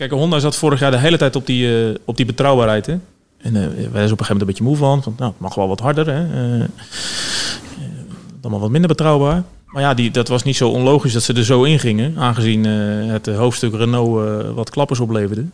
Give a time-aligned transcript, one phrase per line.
[0.00, 2.86] Kijk, Honda zat vorig jaar de hele tijd op die, uh, op die betrouwbaarheid.
[2.86, 2.92] Hè?
[3.38, 5.02] En uh, wij zijn op een gegeven moment een beetje moe van.
[5.16, 6.06] nou, het mag wel wat harder.
[6.06, 6.54] Hè?
[6.58, 6.64] Uh,
[8.40, 9.42] dan maar wat minder betrouwbaar.
[9.66, 12.18] Maar ja, die, dat was niet zo onlogisch dat ze er zo in gingen.
[12.18, 15.44] Aangezien het hoofdstuk Renault wat klappers opleverde.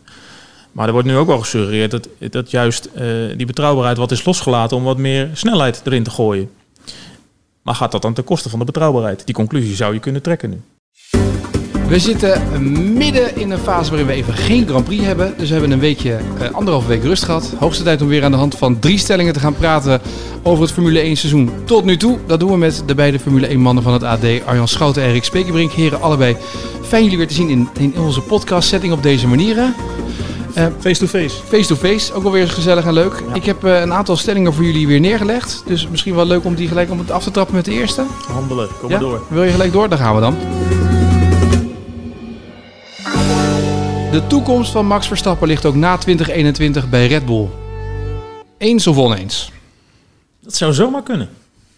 [0.71, 2.89] Maar er wordt nu ook wel gesuggereerd dat, dat juist
[3.37, 6.49] die betrouwbaarheid wat is losgelaten om wat meer snelheid erin te gooien.
[7.61, 9.25] Maar gaat dat dan ten koste van de betrouwbaarheid?
[9.25, 10.61] Die conclusie zou je kunnen trekken nu.
[11.87, 12.41] We zitten
[12.97, 15.33] midden in een fase waarin we even geen Grand Prix hebben.
[15.37, 17.53] Dus we hebben een weekje, eh, anderhalve week rust gehad.
[17.59, 20.01] Hoogste tijd om weer aan de hand van drie stellingen te gaan praten
[20.43, 22.17] over het Formule 1 seizoen tot nu toe.
[22.25, 25.09] Dat doen we met de beide Formule 1 mannen van het AD, Arjan Schouten en
[25.09, 25.71] Erik Spekerbrink.
[25.71, 26.37] Heren, allebei
[26.81, 29.75] fijn jullie weer te zien in, in onze podcast setting op deze manieren.
[30.79, 31.35] Face-to-face.
[31.47, 33.23] Face-to-face, ook wel weer eens gezellig en leuk.
[33.33, 35.63] Ik heb uh, een aantal stellingen voor jullie weer neergelegd.
[35.65, 38.03] Dus misschien wel leuk om die gelijk om het af te trappen met de eerste.
[38.27, 39.21] Handelen, kom maar door.
[39.29, 39.89] Wil je gelijk door?
[39.89, 40.35] Daar gaan we dan.
[44.11, 47.47] De toekomst van Max Verstappen ligt ook na 2021 bij Red Bull.
[48.57, 49.51] Eens of oneens?
[50.41, 51.29] Dat zou zomaar kunnen.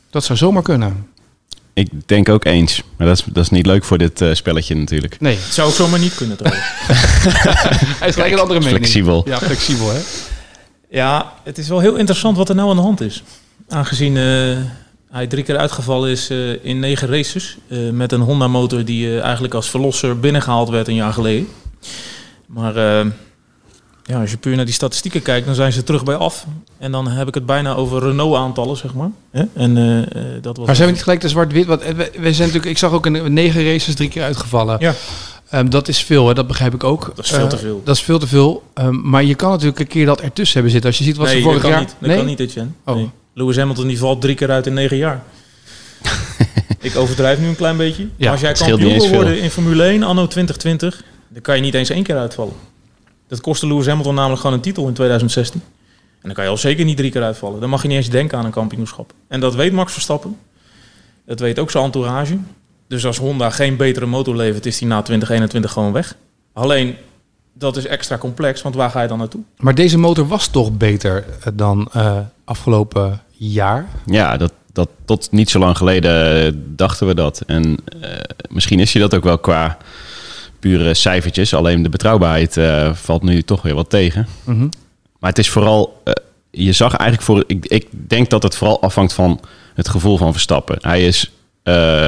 [0.10, 1.08] Dat zou zomaar kunnen.
[1.74, 2.84] Ik denk ook eens.
[2.98, 5.20] Maar dat is, dat is niet leuk voor dit uh, spelletje natuurlijk.
[5.20, 5.36] Nee.
[5.36, 6.66] Het zou ook zomaar niet kunnen trouwens.
[8.00, 8.78] Hij is gelijk een andere mening.
[8.78, 9.24] Flexibel.
[9.26, 10.00] Ja, flexibel hè.
[10.90, 13.24] Ja, het is wel heel interessant wat er nou aan de hand is.
[13.68, 14.58] Aangezien uh,
[15.12, 17.58] hij drie keer uitgevallen is uh, in negen races.
[17.92, 21.48] met een Honda motor die eigenlijk als verlosser binnengehaald werd een jaar geleden.
[22.54, 22.74] Maar
[24.04, 26.46] ja, als je puur naar die statistieken kijkt, dan zijn ze terug bij af.
[26.78, 29.10] En dan heb ik het bijna over Renault-aantallen, zeg maar.
[29.54, 30.04] En, uh,
[30.42, 31.66] dat was maar zijn we niet gelijk de zwart-wit?
[31.66, 34.78] Want we, we, zijn natuurlijk, ik zag ook een negen races drie keer uitgevallen.
[34.80, 34.94] Ja.
[35.54, 36.34] Um, dat is veel, hè?
[36.34, 37.12] dat begrijp ik ook.
[37.16, 37.82] Dat is veel te veel.
[37.84, 38.64] Dat is veel te veel.
[38.74, 40.90] Um, maar je kan natuurlijk een keer dat ertussen hebben zitten.
[40.90, 41.80] Als je ziet wat nee, ze vorig dat jaar...
[41.80, 41.96] Niet.
[42.00, 42.18] Dat nee?
[42.18, 42.72] kan niet, Etienne.
[42.86, 42.96] Oh.
[42.96, 43.10] Nee.
[43.34, 45.24] Lewis Hamilton die valt drie keer uit in negen jaar.
[46.82, 48.04] ik overdrijf nu een klein beetje.
[48.04, 48.10] Ja.
[48.18, 51.74] Maar als jij kampioen wil worden in Formule 1 anno 2020, dan kan je niet
[51.74, 52.54] eens één keer uitvallen.
[53.28, 55.62] Dat kostte Lewis Hamilton namelijk gewoon een titel in 2016.
[56.22, 57.60] En dan kan je al zeker niet drie keer uitvallen.
[57.60, 59.14] Dan mag je niet eens denken aan een kampioenschap.
[59.28, 60.38] En dat weet Max Verstappen.
[61.26, 62.38] Dat weet ook zijn entourage.
[62.88, 66.16] Dus als Honda geen betere motor levert, is die na 2021 gewoon weg.
[66.54, 66.96] Alleen,
[67.54, 69.42] dat is extra complex, want waar ga je dan naartoe?
[69.58, 73.88] Maar deze motor was toch beter dan uh, afgelopen jaar?
[74.06, 77.42] Ja, dat, dat, tot niet zo lang geleden dachten we dat.
[77.46, 78.10] En uh,
[78.50, 79.78] misschien is je dat ook wel qua
[80.60, 81.54] pure cijfertjes.
[81.54, 84.28] Alleen de betrouwbaarheid uh, valt nu toch weer wat tegen.
[84.44, 84.70] Mm -hmm.
[85.20, 86.14] Maar het is vooral, uh,
[86.52, 89.40] je zag eigenlijk voor, ik, ik denk dat het vooral afhangt van
[89.74, 90.78] het gevoel van Verstappen.
[90.82, 91.32] Hij is
[91.64, 92.08] uh,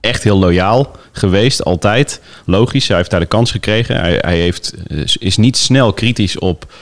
[0.00, 2.20] echt heel loyaal geweest, altijd.
[2.44, 3.96] Logisch, hij heeft daar de kans gekregen.
[3.96, 4.74] Hij, hij heeft,
[5.18, 6.72] is niet snel kritisch op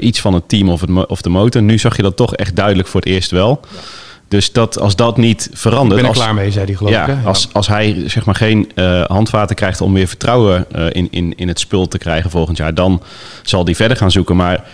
[0.00, 1.62] iets van het team of, het, of de motor.
[1.62, 3.60] Nu zag je dat toch echt duidelijk voor het eerst wel.
[3.62, 3.78] Ja.
[4.28, 5.90] Dus dat, als dat niet verandert...
[5.90, 7.14] Ik ben er als, klaar mee, zei hij geloof ja, ik.
[7.16, 7.26] Hè?
[7.28, 11.32] Als, als hij zeg maar, geen uh, handvaten krijgt om weer vertrouwen uh, in, in,
[11.36, 12.74] in het spul te krijgen volgend jaar...
[12.74, 13.02] dan
[13.42, 14.36] zal hij verder gaan zoeken.
[14.36, 14.64] Maar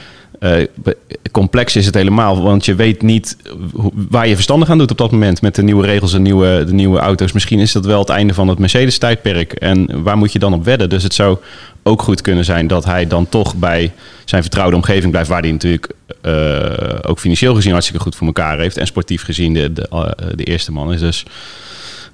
[0.41, 0.65] uh,
[1.33, 3.37] complex is het helemaal, want je weet niet
[3.93, 5.43] waar je verstandig aan doet op dat moment...
[5.43, 7.33] met de nieuwe regels en nieuwe, de nieuwe auto's.
[7.33, 9.53] Misschien is dat wel het einde van het Mercedes-tijdperk.
[9.53, 10.89] En waar moet je dan op wedden?
[10.89, 11.39] Dus het zou
[11.83, 13.93] ook goed kunnen zijn dat hij dan toch bij
[14.25, 18.59] zijn vertrouwde omgeving blijft, waar hij natuurlijk uh, ook financieel gezien hartstikke goed voor elkaar
[18.59, 21.01] heeft en sportief gezien de, de, uh, de eerste man is.
[21.01, 21.25] Dus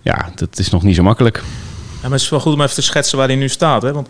[0.02, 1.36] ja, dat is nog niet zo makkelijk.
[1.36, 1.42] Ja,
[2.02, 3.82] maar het is wel goed om even te schetsen waar hij nu staat.
[3.82, 3.92] Hè?
[3.92, 4.08] Want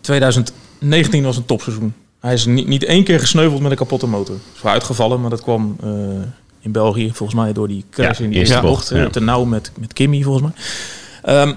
[0.00, 1.94] 2019 was een topseizoen.
[2.26, 4.36] Hij is niet, niet één keer gesneuveld met een kapotte motor.
[4.56, 5.90] Is wel uitgevallen, maar dat kwam uh,
[6.60, 9.02] in België volgens mij door die crash Ja, in die eerste bocht, bocht.
[9.02, 9.08] ja.
[9.10, 10.52] Te nauw met, met Kimmy volgens
[11.24, 11.40] mij.
[11.42, 11.56] Um,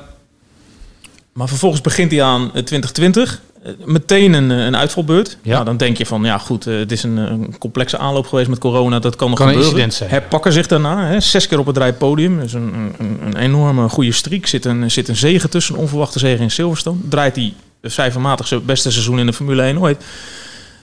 [1.33, 3.41] maar vervolgens begint hij aan eh, 2020.
[3.63, 5.37] Eh, Meteen een, eh, een uitvalbeurt.
[5.41, 5.53] Ja.
[5.53, 8.49] Nou, dan denk je van, ja goed, eh, het is een, een complexe aanloop geweest
[8.49, 8.99] met corona.
[8.99, 9.79] Dat kan nog Kan een gebeuren.
[9.83, 10.21] incident zijn.
[10.21, 11.05] Herpakken zich daarna.
[11.05, 11.19] Hè.
[11.19, 12.39] Zes keer op het rijpodium.
[12.39, 14.45] Dus een, een- een, een enorme goede streak.
[14.45, 16.97] Zit een, zit een zegen tussen, een onverwachte zegen in Silverstone.
[17.09, 17.53] Draait hij
[17.83, 20.03] cijfermatig zijn beste seizoen in de Formule 1 ooit.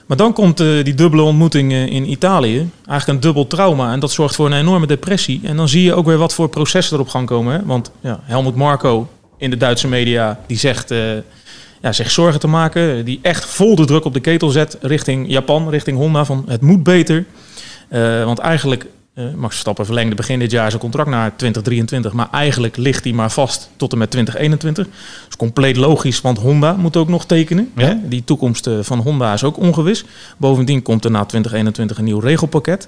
[0.07, 2.69] Maar dan komt eh, die dubbele ontmoeting eh, in Italië.
[2.85, 3.91] Eigenlijk een dubbel trauma.
[3.91, 5.41] En dat zorgt voor een enorme depressie.
[5.43, 7.53] En dan zie je ook weer wat voor processen er op gang komen.
[7.53, 7.65] Hè?
[7.65, 9.07] Want ja, Helmut Marko
[9.37, 10.91] in de Duitse media, die zegt...
[10.91, 10.99] eh,
[11.81, 13.05] ja, zich zorgen te maken.
[13.05, 16.25] Die echt vol de druk op de ketel zet richting Japan, richting Honda.
[16.25, 17.25] Van het moet beter.
[18.25, 18.85] Want eigenlijk,
[19.17, 22.13] eh, Max Verstappen verlengde begin dit jaar zijn contract naar 2023.
[22.13, 24.85] Maar eigenlijk ligt hij maar vast tot en met 2021.
[24.85, 27.71] Dat is compleet logisch, want Honda moet ook nog tekenen.
[27.75, 27.85] Ja.
[27.85, 27.95] Hè?
[28.07, 30.05] Die toekomst eh, van Honda is ook ongewis.
[30.37, 32.87] Bovendien komt er na 2021 een nieuw regelpakket.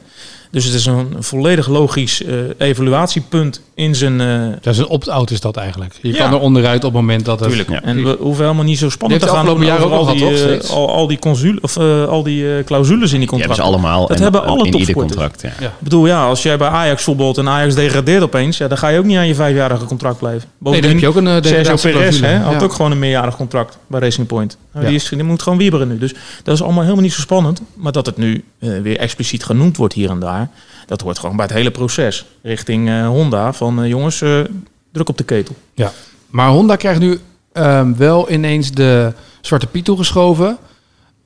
[0.51, 4.19] Dus het is een volledig logisch uh, evaluatiepunt in zijn...
[4.19, 4.47] Uh...
[4.61, 5.93] Dat is een opt-out is dat eigenlijk.
[6.01, 6.17] Je Ja.
[6.17, 7.49] kan er onderuit op het moment dat het...
[7.49, 7.69] Tuurlijk.
[7.69, 7.81] Ja.
[7.83, 10.07] En we hoeven helemaal niet zo spannend te gaan de afgelopen over jaren ook al
[10.07, 13.29] al die, eh, al, al die, consul, of, eh, al die eh, clausules in die
[13.29, 13.55] Die hebben contracten.
[13.55, 14.07] ze allemaal.
[14.07, 15.41] Dat en, hebben eh, alle in ieder contract.
[15.41, 15.51] Ja.
[15.59, 15.65] Ja.
[15.67, 18.87] Ik bedoel, ja, als jij bij Ajax voetbalt en Ajax degradeert opeens, ja, dan ga
[18.87, 20.49] je ook niet aan je vijfjarige contract blijven.
[20.57, 22.59] Nee, dan heb je ook een uh, Sergio Perez hè, had Ja.
[22.61, 24.57] ook gewoon een meerjarig contract bij Racing Point.
[24.71, 24.91] Nou, Ja.
[24.91, 25.97] die, is, die moet gewoon wieberen nu.
[25.97, 26.13] Dus
[26.43, 27.61] dat is allemaal helemaal niet zo spannend.
[27.73, 30.38] Maar dat het nu eh, weer expliciet genoemd wordt hier en daar,
[30.85, 32.25] dat hoort gewoon bij het hele proces.
[32.41, 34.39] Richting eh, Honda van eh, jongens, eh,
[34.91, 35.55] druk op de ketel.
[35.73, 35.91] Ja.
[36.29, 37.19] Maar Honda krijgt nu
[37.51, 40.57] ehm, wel ineens de Zwarte Piet toegeschoven.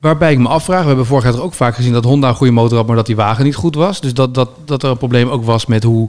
[0.00, 2.52] Waarbij ik me afvraag, we hebben vorig jaar ook vaak gezien dat Honda een goede
[2.52, 4.00] motor had, maar dat die wagen niet goed was.
[4.00, 6.08] Dus dat, dat, dat er een probleem ook was met hoe,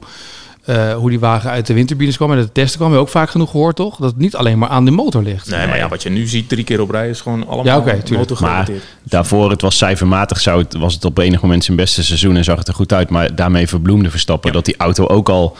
[0.65, 2.89] eh, hoe die wagen uit de windturbines kwam en de testen kwam.
[2.91, 3.95] We hebben ook vaak genoeg gehoord, toch?
[3.97, 5.49] Dat het niet alleen maar aan de motor ligt.
[5.49, 7.77] Nee, maar ja, wat je nu ziet drie keer op rij is gewoon allemaal Ja,
[7.77, 8.09] oké, tuurlijk.
[8.17, 8.83] motorgerelateerd.
[9.03, 12.43] Daarvoor, het was cijfermatig, zou het, was het op enig moment zijn beste seizoen en
[12.43, 13.09] zag het er goed uit.
[13.09, 14.55] Maar daarmee verbloemde Verstappen Ja.
[14.55, 15.57] dat die auto ook al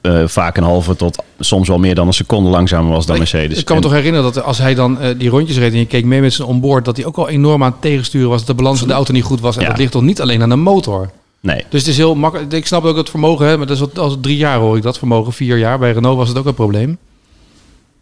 [0.00, 3.58] eh, vaak een halve tot soms wel meer dan een seconde langzamer was dan Mercedes.
[3.58, 5.78] Ik kan me En- toch herinneren dat als hij dan eh, die rondjes reed en
[5.78, 8.38] je keek mee met zijn onboard, dat hij ook al enorm aan het tegensturen was,
[8.38, 9.56] dat de balans van de auto niet goed was.
[9.56, 9.68] En Ja.
[9.68, 11.10] dat ligt toch niet alleen aan de motor.
[11.42, 12.52] Nee, Dus het is heel makkelijk.
[12.52, 14.82] Ik snap ook het vermogen, hè, maar dat is wat, als drie jaar hoor ik
[14.82, 15.78] dat vermogen, vier jaar.
[15.78, 16.98] Bij Renault was het ook een probleem.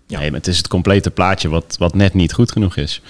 [0.08, 3.00] nee, maar het is het complete plaatje wat, wat net niet goed genoeg is.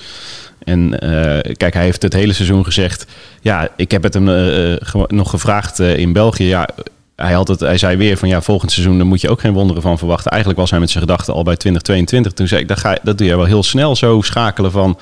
[0.64, 3.06] En eh, kijk, hij heeft het hele seizoen gezegd.
[3.40, 6.44] Ja, ik heb het hem eh, eh, nog gevraagd in België.
[6.44, 6.68] Ja,
[7.16, 9.52] hij, had het, hij zei weer van ja, volgend seizoen daar moet je ook geen
[9.52, 10.30] wonderen van verwachten.
[10.30, 12.32] Eigenlijk was hij met zijn gedachten al bij 2022.
[12.32, 14.98] Toen zei ik, dat, ga, dat doe je wel heel snel zo schakelen van.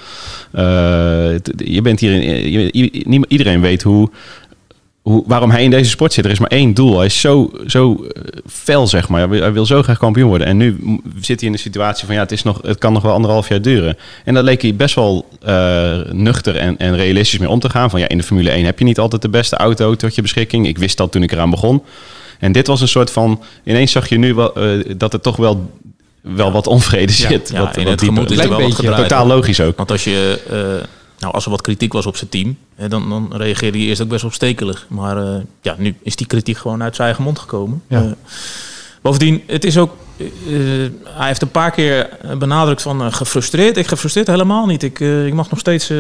[1.56, 4.10] je bent hier, in, je- iedereen weet hoe,
[5.08, 6.25] hoe, waarom hij in deze sport zit.
[6.25, 6.96] Er is maar één doel.
[6.96, 9.20] Hij is zo, zo eh, fel, zeg maar.
[9.20, 10.46] Hij wil, hij wil zo graag kampioen worden.
[10.46, 13.02] En nu zit hij in de situatie van ja, het, is nog, het kan nog
[13.02, 13.96] wel anderhalf jaar duren.
[14.25, 17.90] En daar leek hij best wel eh, nuchter en, en realistisch mee om te gaan.
[17.90, 20.22] Van ja, in de Formule 1 heb je niet altijd de beste auto tot je
[20.22, 20.66] beschikking.
[20.66, 21.82] Ik wist dat toen ik eraan begon.
[22.38, 23.43] En dit was een soort van.
[23.64, 25.70] Ineens zag je nu wel, eh, dat er toch wel,
[26.20, 27.50] wel wat onvrede zit.
[27.52, 28.06] ja, wat, in wat het dieper.
[28.06, 28.94] gemoed is er wel beetje.
[28.94, 29.76] Totaal logisch ook.
[29.76, 30.38] Want als je,
[31.18, 34.02] nou, als er wat kritiek was op zijn team, hè, dan, dan reageerde hij eerst
[34.02, 34.86] ook best wel stekelig.
[34.88, 37.82] Maar eh, ja, nu is die kritiek gewoon uit zijn eigen mond gekomen.
[37.86, 38.02] Ja.
[38.02, 38.10] Eh,
[39.02, 40.26] bovendien, het is ook, eh,
[41.04, 43.76] hij heeft een paar keer benadrukt van gefrustreerd.
[43.76, 44.82] Ik gefrustreerd helemaal niet.
[44.82, 45.92] Ik, ik mag nog steeds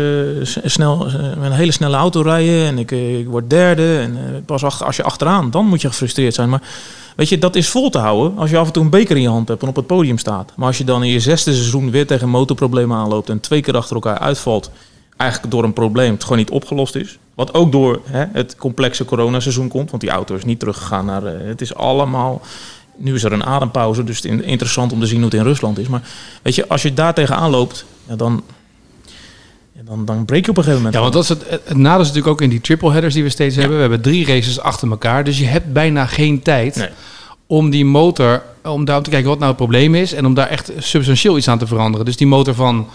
[0.64, 0.96] snel,
[1.38, 3.98] met een hele snelle auto rijden en ik, ik word derde.
[3.98, 6.48] En pas achter, als je achteraan, dan moet je gefrustreerd zijn.
[6.48, 6.62] Maar
[7.18, 9.22] Weet je, dat is vol te houden als je af en toe een beker in
[9.22, 10.52] je hand hebt en op het podium staat.
[10.56, 13.76] Maar als je dan in je zesde seizoen weer tegen motorproblemen aanloopt en twee keer
[13.76, 14.70] achter elkaar uitvalt,
[15.18, 17.18] eigenlijk door een probleem dat gewoon niet opgelost is.
[17.34, 21.24] Wat ook door hè, het complexe coronaseizoen komt, want die auto is niet teruggegaan naar.
[21.24, 22.40] eh, het is allemaal.
[22.96, 25.42] Nu is er een adempauze, dus het is interessant om te zien hoe het in
[25.42, 25.88] Rusland is.
[25.88, 26.02] Maar
[26.42, 28.42] weet je, als je daar tegenaan loopt, ja, dan,
[29.84, 30.94] dan, dan breek je op een gegeven moment.
[30.94, 33.14] Ja, want dat is het, het het nadeel is natuurlijk ook in die triple headers
[33.14, 33.74] die we steeds hebben.
[33.74, 36.88] We hebben drie races achter elkaar, dus je hebt bijna geen tijd Nee.
[37.46, 40.48] om die motor, om daar te kijken wat nou het probleem is en om daar
[40.48, 42.06] echt substantieel iets aan te veranderen.
[42.06, 42.88] Dus die motor van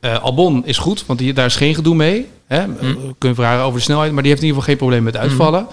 [0.00, 2.26] eh, Albon is goed, want die, daar is geen gedoe mee.
[2.46, 2.66] Hè?
[2.66, 5.16] We kunnen vragen over de snelheid, maar die heeft in ieder geval geen probleem met
[5.16, 5.66] uitvallen.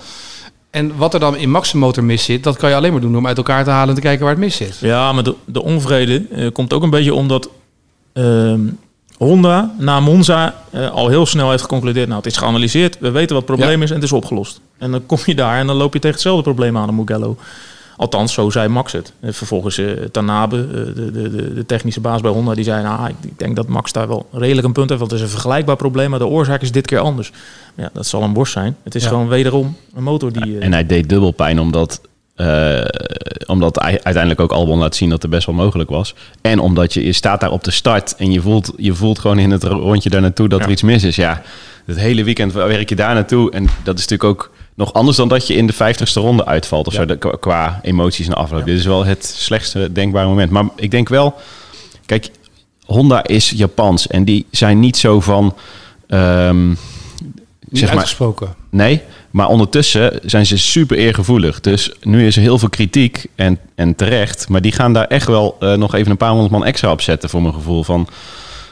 [0.69, 3.17] En wat er dan in Max' motor mis zit, dat kan je alleen maar doen
[3.17, 4.77] om uit elkaar te halen en te kijken waar het mis zit.
[4.79, 7.49] Ja, maar de, de onvrede eh, komt ook een beetje omdat
[8.13, 8.59] ehm,
[9.17, 10.55] Honda na Monza
[10.91, 12.07] al heel snel heeft geconcludeerd.
[12.07, 13.83] Nou, het is geanalyseerd, we weten wat het probleem Ja.
[13.83, 14.59] is en het is opgelost.
[14.77, 17.37] En dan kom je daar en dan loop je tegen hetzelfde probleem aan, de Mugello.
[17.97, 19.13] Althans, zo zei Max het.
[19.19, 22.83] Eh, vervolgens eh Tanabe, eh, de, de, de, de technische baas bij Honda, die zei...
[22.83, 25.25] Nou, ik, ik denk dat Max daar wel redelijk een punt heeft, want het is
[25.25, 27.31] een vergelijkbaar probleem, maar de oorzaak is dit keer anders.
[27.75, 28.75] Ja, dat zal een borst zijn.
[28.83, 29.09] Het is Ja.
[29.09, 30.59] gewoon wederom een motor die...
[30.59, 32.01] En hij deed dubbel pijn omdat,
[32.35, 32.81] eh,
[33.45, 36.15] omdat hij uiteindelijk ook Albon laat zien dat het best wel mogelijk was.
[36.41, 39.39] En omdat je, je staat daar op de start en je voelt, je voelt gewoon
[39.39, 40.65] in het rondje daar naartoe dat Ja.
[40.65, 41.15] er iets mis is.
[41.15, 41.41] Ja,
[41.85, 43.51] het hele weekend werk je daar naartoe.
[43.51, 46.87] En dat is natuurlijk ook nog anders dan dat je in de vijftigste ronde uitvalt
[46.87, 46.99] of Ja.
[46.99, 48.59] zo, de- qua- emoties en afloop.
[48.59, 48.65] Ja.
[48.65, 50.51] Dit is wel het slechtste denkbare moment.
[50.51, 51.35] Maar ik denk wel,
[52.05, 52.29] kijk,
[52.85, 55.55] Honda is Japans en die zijn niet zo van...
[56.07, 56.77] ehm, Niet
[57.69, 58.55] zeg maar, uitgesproken.
[58.69, 61.59] Nee, maar ondertussen zijn ze super eergevoelig.
[61.61, 64.49] Dus nu is er heel veel kritiek en, en terecht.
[64.49, 67.01] Maar die gaan daar echt wel eh, nog even een paar honderd man extra op
[67.01, 67.83] zetten voor mijn gevoel.
[67.83, 68.07] Van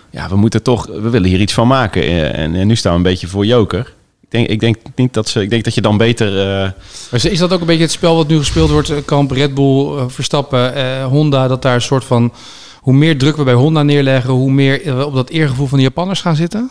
[0.09, 2.01] ja, we moeten toch, we willen hier iets van maken.
[2.01, 3.93] Eh, En, en nu staan we een beetje voor joker.
[4.35, 6.39] Ik denk, ik denk niet dat ze, ik denk dat je dan beter.
[6.39, 6.71] eh,
[7.11, 8.89] Maar is dat ook een beetje het spel wat nu gespeeld wordt?
[8.89, 12.33] eh, Kamp, Red Bull, eh, Verstappen, eh, Honda, dat daar een soort van...
[12.81, 15.83] Hoe meer druk we bij Honda neerleggen, hoe meer we op dat eergevoel van de
[15.83, 16.69] Japanners gaan zitten?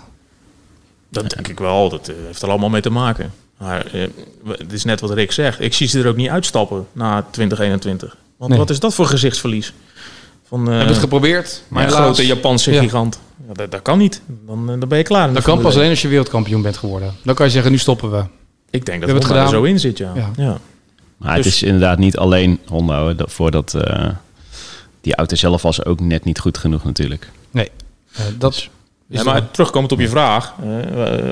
[1.09, 1.89] Dat denk ik wel.
[1.89, 3.33] Dat heeft er allemaal mee te maken.
[3.59, 4.03] Maar eh,
[4.59, 5.61] het is net wat Rick zegt.
[5.61, 8.17] Ik zie ze er ook niet uitstappen na 2021.
[8.37, 8.59] Want Nee.
[8.61, 9.73] wat is dat voor gezichtsverlies?
[10.49, 12.81] Van eh, hebben het geprobeerd, maar een helaas, grote Japanse Ja.
[12.81, 13.19] gigant.
[13.47, 14.23] Ja, dat, dat kan niet.
[14.47, 15.33] Dan, eh, dan ben je klaar.
[15.33, 15.77] Dat kan pas 1.
[15.79, 17.13] alleen als je wereldkampioen bent geworden.
[17.23, 18.17] Dan kan je zeggen, nu stoppen we.
[18.71, 20.13] Ik denk dat hebben het er zo in zit, ja.
[20.15, 20.31] Ja.
[20.37, 20.59] ja.
[21.17, 24.09] Maar Dus- het is inderdaad niet alleen Honda hoor, dat, voordat eh,
[25.01, 27.31] die auto zelf was ook net niet goed genoeg natuurlijk.
[27.51, 27.71] Nee,
[28.13, 28.71] eh, dat is
[29.07, 30.55] Ja, maar terugkomend op je vraag,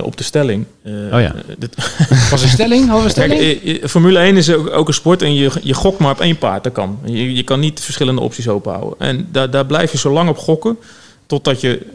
[0.02, 0.64] op de stelling.
[0.82, 1.35] eh, Oh ja.
[1.59, 1.75] dit-
[2.30, 2.88] was een stelling.
[2.88, 3.90] Hadden we Kijk, stelling?
[3.90, 6.64] Formule 1 is ook, ook een sport en je, je gokt maar op één paard.
[6.64, 6.99] Dat kan.
[7.04, 8.94] Je, je kan niet verschillende opties openhouden.
[8.99, 10.76] En daar, daar blijf je zo lang op gokken
[11.32, 11.86] totdat je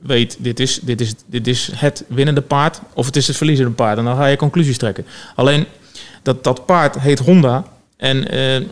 [0.00, 3.70] weet, dit is, dit, is, dit is het winnende paard of het is het verliezende
[3.70, 3.98] paard.
[3.98, 5.06] En dan ga je conclusies trekken.
[5.34, 5.66] Alleen,
[6.22, 7.64] dat, dat paard heet Honda
[7.96, 8.64] en eh, eh,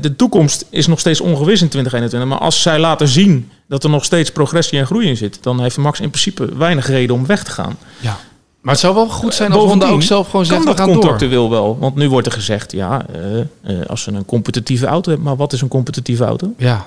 [0.00, 2.28] de toekomst is nog steeds ongewis in 2021.
[2.28, 5.60] Maar als zij laten zien dat er nog steeds progressie en groei in zit, dan
[5.60, 7.78] heeft Max in principe weinig reden om weg te gaan.
[8.00, 8.18] Ja.
[8.60, 10.86] Maar het zou wel goed zijn als Bovendien Honda ook zelf gewoon zegt, we gaan
[10.86, 10.94] door.
[10.94, 11.78] contractueel wel.
[11.78, 15.28] Want nu wordt er gezegd, ja, eh, eh, als ze een competitieve auto hebben.
[15.28, 16.52] Maar wat is een competitieve auto?
[16.56, 16.86] Ja.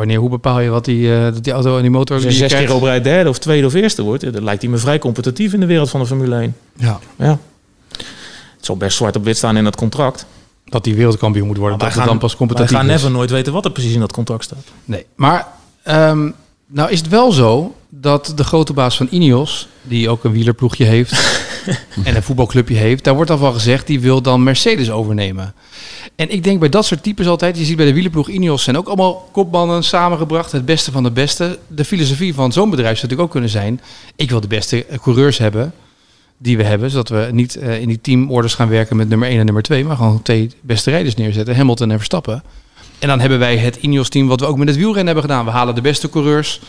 [0.00, 2.16] Wanneer, hoe bepaal je wat die, eh, dat die auto en die motor...
[2.16, 4.32] Als je die je zes keer op rij derde of tweede of eerste wordt, eh,
[4.32, 6.56] dan lijkt hij me vrij competitief in de wereld van de Formule 1.
[6.76, 6.98] Ja.
[7.18, 7.38] Ja.
[8.56, 10.26] Het zal best zwart op wit staan in dat contract.
[10.64, 11.78] Dat die wereldkampioen moet worden.
[11.78, 14.12] Maar dat het dan pas competitief gaan never nooit weten wat er precies in dat
[14.12, 14.64] contract staat.
[14.84, 15.46] Nee, maar
[15.82, 16.30] ehm,
[16.66, 20.84] nou is het wel zo dat de grote baas van Ineos, die ook een wielerploegje
[20.84, 21.12] heeft
[22.04, 25.54] en een voetbalclubje heeft, daar wordt al van gezegd, die wil dan Mercedes overnemen.
[26.20, 28.76] En ik denk bij dat soort types altijd, je ziet bij de wielerploeg Ineos zijn
[28.76, 31.58] ook allemaal kopmannen samengebracht, het beste van de beste.
[31.66, 33.80] De filosofie van zo'n bedrijf zou natuurlijk ook kunnen zijn,
[34.16, 35.72] ik wil de beste coureurs hebben
[36.38, 39.38] die we hebben, zodat we niet eh, in die teamorders gaan werken met nummer 1
[39.38, 42.42] en nummer 2, maar gewoon twee beste rijders neerzetten, Hamilton en Verstappen.
[42.98, 45.44] En dan hebben wij het Ineos-team wat we ook met het wielrennen hebben gedaan.
[45.44, 46.60] We halen de beste coureurs,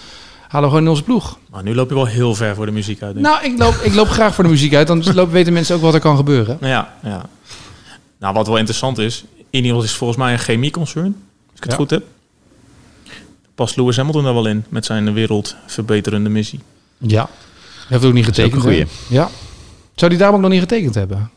[0.48, 1.38] halen we gewoon in onze ploeg.
[1.50, 3.14] Maar nu loop je wel heel ver voor de muziek uit.
[3.14, 3.32] denk ik.
[3.32, 4.88] Nou, ik loop, ik loop graag voor de muziek uit.
[4.88, 6.58] Dan weten mensen ook wat er kan gebeuren.
[6.60, 7.26] Nou ja, ja.
[8.22, 11.06] Nou, wat wel interessant is, Ineos is volgens mij een chemieconcern,
[11.50, 11.78] als ik het Ja.
[11.78, 12.04] goed heb.
[13.56, 16.60] Past Lewis Hamilton daar wel in met zijn wereldverbeterende missie?
[16.98, 17.30] Ja.
[17.88, 18.62] Heeft ook niet ook getekend.
[18.62, 18.86] goeie.
[19.10, 19.30] Ja.
[19.96, 21.30] Zou die daarom ook nog niet getekend hebben?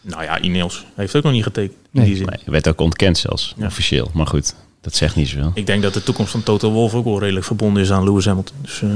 [0.00, 2.04] Nou ja, Ineos heeft ook nog niet getekend in Nee.
[2.06, 2.26] die zin.
[2.26, 3.66] Nee, werd ook ontkend zelfs, Ja.
[3.66, 4.10] officieel.
[4.14, 5.50] Maar goed, dat zegt niet zoveel.
[5.54, 8.24] Ik denk dat de toekomst van Toto Wolff ook wel redelijk verbonden is aan Lewis
[8.26, 8.56] Hamilton.
[8.62, 8.88] Dus eh,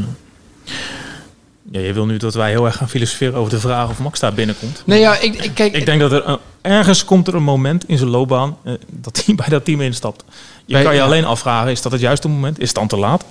[1.71, 4.21] ja, je wil nu dat wij heel erg gaan filosoferen over de vraag of Max
[4.21, 4.83] daar binnenkomt.
[4.87, 5.75] Nee, ja, ik, ik kijk...
[5.75, 9.23] Ik denk dat er een- ergens komt er een moment in zijn loopbaan eh, dat
[9.27, 10.25] hij bij dat team instapt.
[10.65, 12.59] Je Bij- kan je alleen afvragen, is dat het juiste moment?
[12.61, 13.25] Is het dan te laat?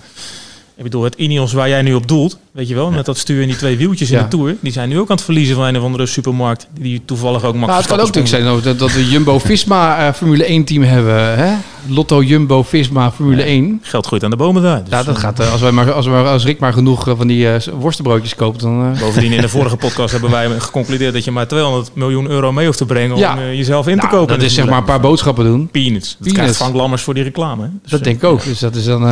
[0.78, 3.42] Ik bedoel, het Ineos waar jij nu op doelt, weet je wel, met dat stuur
[3.42, 4.24] en die twee wieltjes in Ja.
[4.24, 7.02] de Tour, die zijn nu ook aan het verliezen van een of andere supermarkt, die
[7.06, 10.46] toevallig ook Max nou, het kan ook natuurlijk zijn dat, dat we Jumbo-Visma eh, Formule
[10.46, 11.38] 1 team hebben.
[11.38, 11.54] Hè?
[11.88, 13.64] Lotto Jumbo-Visma Formule 1.
[13.64, 13.90] sponsort.
[13.90, 14.80] Geld groeit aan de bomen daar.
[14.84, 17.04] Dus, Ja, dat eh, gaat, eh, als, wij maar, als, maar, als Rick maar genoeg
[17.18, 17.48] van die
[17.80, 18.96] worstenbroodjes koopt, dan...
[19.00, 22.66] Bovendien, in de vorige podcast hebben wij geconcludeerd dat je maar 200 miljoen euro mee
[22.66, 23.34] hoeft te brengen Ja.
[23.34, 24.36] om jezelf in te nou, kopen.
[24.36, 25.68] dat is zeg maar een paar boodschappen doen.
[25.68, 26.08] peanuts.
[26.10, 26.34] Dat Peanuts.
[26.38, 27.70] krijgt Frank Lammers voor die reclame.
[27.82, 28.44] Dus, Dat denk ik ook.
[28.44, 29.04] Dus dat is dan...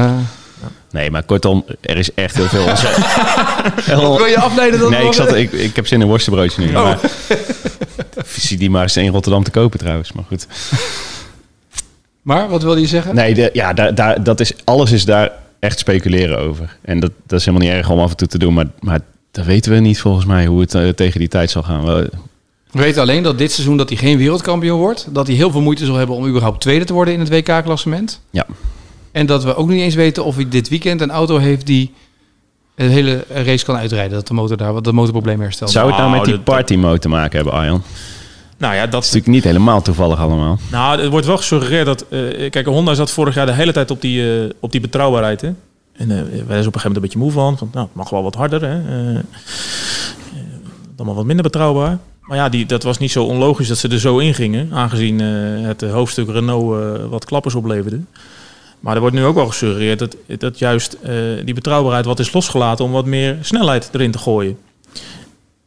[0.91, 3.85] Nee, maar kortom, er is echt heel veel onzekerheid.
[4.17, 6.67] Wil je afleiden dat Nee, ik, zat, ik, ik heb zin in worstenbroodje nu.
[6.75, 6.83] Oh.
[6.83, 6.99] Maar,
[8.27, 10.11] zie die maar eens in Rotterdam te kopen trouwens.
[10.11, 10.47] Maar goed.
[12.21, 13.15] Maar, wat wilde je zeggen?
[13.15, 16.77] Nee, de, ja, daar, daar, dat is, alles is daar echt speculeren over.
[16.81, 18.53] En dat, dat is helemaal niet erg om af en toe te doen.
[18.53, 18.99] Maar, maar
[19.31, 21.85] dat weten we niet volgens mij hoe het eh, tegen die tijd zal gaan.
[21.85, 22.09] We-
[22.71, 25.07] We weten alleen dat dit seizoen dat hij geen wereldkampioen wordt.
[25.09, 28.19] Dat hij heel veel moeite zal hebben om überhaupt tweede te worden in het WK-klassement.
[28.29, 28.45] Ja.
[29.13, 31.93] En dat we ook niet eens weten of hij dit weekend een auto heeft die
[32.75, 34.11] het hele race kan uitrijden.
[34.17, 35.71] Dat de motor daar wat de motorprobleem herstelt.
[35.71, 37.81] Zou het nou Nou, met die dat- party mode te maken hebben, Arjan?
[37.81, 40.59] Dat Nou ja, dat is natuurlijk niet helemaal toevallig allemaal.
[40.71, 42.05] Nou, er wordt wel gesuggereerd dat...
[42.09, 45.41] eh, kijk, Honda zat vorig jaar de hele tijd op die, eh, op die betrouwbaarheid.
[45.41, 45.47] Hè?
[45.93, 47.57] En eh wij zijn op een gegeven moment een beetje moe van.
[47.57, 48.61] van nou, het mag wel wat harder.
[48.61, 48.81] Hè?
[50.95, 51.97] Dan maar wat minder betrouwbaar.
[52.21, 54.69] Maar ja, die, dat was niet zo onlogisch dat ze er zo in gingen.
[54.73, 55.27] Aangezien eh,
[55.67, 57.99] het hoofdstuk Renault eh, wat klappers opleverde.
[58.83, 61.13] Maar er wordt nu ook wel gesuggereerd dat, dat juist eh,
[61.45, 62.85] die betrouwbaarheid wat is losgelaten...
[62.85, 64.57] om wat meer snelheid erin te gooien.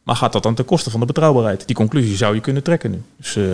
[0.03, 1.67] Maar gaat dat dan ten koste van de betrouwbaarheid?
[1.67, 3.03] Die conclusie zou je kunnen trekken nu.
[3.17, 3.45] Dus, eh,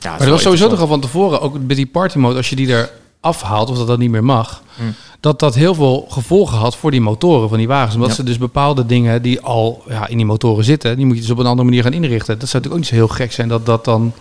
[0.00, 2.50] ja, Maar er was sowieso toch al van tevoren, ook met die party mode, als
[2.50, 4.94] je die er afhaalt, of dat dat niet meer mag, Hmm.
[5.20, 7.94] dat dat heel veel gevolgen had voor die motoren van die wagens.
[7.94, 8.14] Omdat Ja.
[8.14, 11.30] ze dus bepaalde dingen die al ja, in die motoren zitten, die moet je dus
[11.30, 12.38] op een andere manier gaan inrichten.
[12.38, 14.12] Dat zou natuurlijk ook niet zo heel gek zijn dat dat dan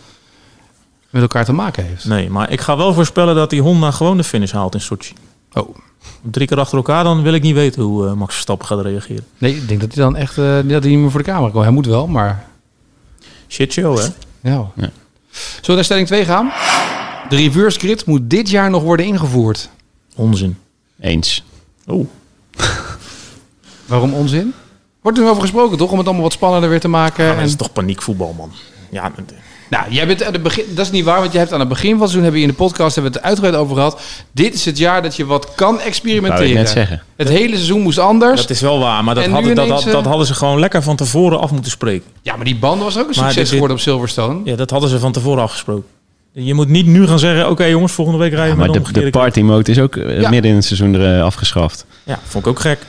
[1.09, 2.05] met elkaar te maken heeft.
[2.05, 5.13] Nee, maar ik ga wel voorspellen dat die Honda gewoon de finish haalt in Sochi.
[5.53, 5.75] Oh.
[6.21, 9.25] Drie keer achter elkaar, dan wil ik niet weten hoe eh, Max Verstappen gaat reageren.
[9.37, 11.51] Nee, ik denk dat hij dan echt eh, dat hij niet meer voor de camera
[11.51, 11.63] komt.
[11.63, 12.47] Hij moet wel, maar
[13.47, 14.03] Shit show, hè?
[14.41, 14.71] ja.
[14.75, 14.91] Ja.
[15.31, 16.51] Zullen we naar stelling 2 gaan?
[17.29, 19.69] De reverse grid moet dit jaar nog worden ingevoerd.
[20.15, 20.57] Onzin.
[20.99, 21.43] Eens.
[21.85, 22.07] Oh.
[23.85, 24.53] Waarom onzin?
[25.01, 25.91] Wordt er nu over gesproken, toch?
[25.91, 27.25] Om het allemaal wat spannender weer te maken.
[27.25, 27.43] Ja, en...
[27.43, 28.51] is toch paniekvoetbal, man.
[28.89, 29.11] Ja,
[29.69, 31.69] Nou, jij bent aan het begin, dat is niet waar, want je hebt aan het
[31.69, 34.01] begin van het seizoen, hebben we in de podcast hebben we het uitgebreid over gehad.
[34.31, 36.47] Dit is het jaar dat je wat kan experimenteren.
[36.49, 37.01] ik net zeggen.
[37.15, 38.41] Het hele seizoen moest anders.
[38.41, 39.03] dat is wel waar.
[39.03, 41.51] Maar dat, hadden, dat, ineens, dat, dat eh, hadden ze gewoon lekker van tevoren af
[41.51, 42.09] moeten spreken.
[42.21, 44.39] Ja, maar die band was ook een Maar succes dit- geworden op Silverstone.
[44.43, 45.85] Ja, dat hadden ze van tevoren afgesproken.
[46.31, 49.01] Je moet niet nu gaan zeggen, oké jongens, volgende week rijden we Maar met de,
[49.03, 50.29] de party mode is ook eh, Ja.
[50.29, 51.85] midden in het seizoen er, eh, afgeschaft.
[52.03, 52.79] Ja, vond ik ook gek.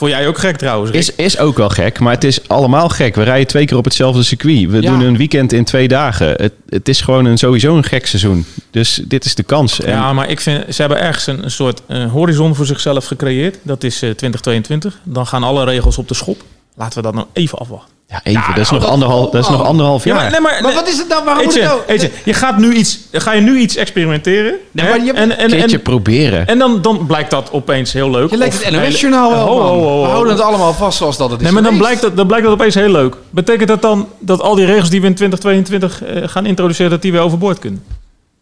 [0.00, 0.90] Vond jij ook gek trouwens?
[0.90, 1.00] Rick?
[1.00, 3.14] Is, is ook wel gek, maar het is allemaal gek.
[3.14, 4.70] We rijden twee keer op hetzelfde circuit.
[4.70, 4.90] We Ja.
[4.90, 6.28] doen een weekend in twee dagen.
[6.28, 8.44] Het, het is gewoon een, sowieso een gek seizoen.
[8.70, 9.80] Dus dit is de kans.
[9.80, 13.04] En Ja, maar ik vind, ze hebben ergens een, een soort eh, horizon voor zichzelf
[13.06, 13.58] gecreëerd.
[13.62, 15.00] Dat is eh, 2022.
[15.04, 16.42] Dan gaan alle regels op de schop.
[16.76, 17.94] Laten we dat nou even afwachten.
[18.10, 19.66] Ja, even, dat, is nou, nog dat- anderhalf, dat is nog oh.
[19.66, 20.22] anderhalf Ja, jaar.
[20.22, 21.24] maar, nee, maar, Maar wat is het nou?
[21.24, 21.82] Waarom moet Eetje, het nou?
[21.86, 24.54] Eetje, je gaat nu iets, ga je nu iets experimenteren.
[24.70, 24.90] Nee, hè?
[24.90, 26.46] maar je hebt- en, en, Een keertje en, proberen.
[26.46, 28.30] en dan, dan blijkt dat opeens heel leuk.
[28.30, 29.68] Je lijkt het NOS-journaal wel, Ho, ho, man.
[29.68, 30.02] ho, ho.
[30.02, 31.88] We houden het allemaal vast zoals dat het is Nee, maar dan geweest.
[31.88, 33.16] blijkt, dat, dan blijkt dat opeens heel leuk.
[33.30, 37.02] Betekent dat dan dat al die regels die we in 2022 eh, gaan introduceren, dat
[37.02, 37.84] die weer overboord kunnen?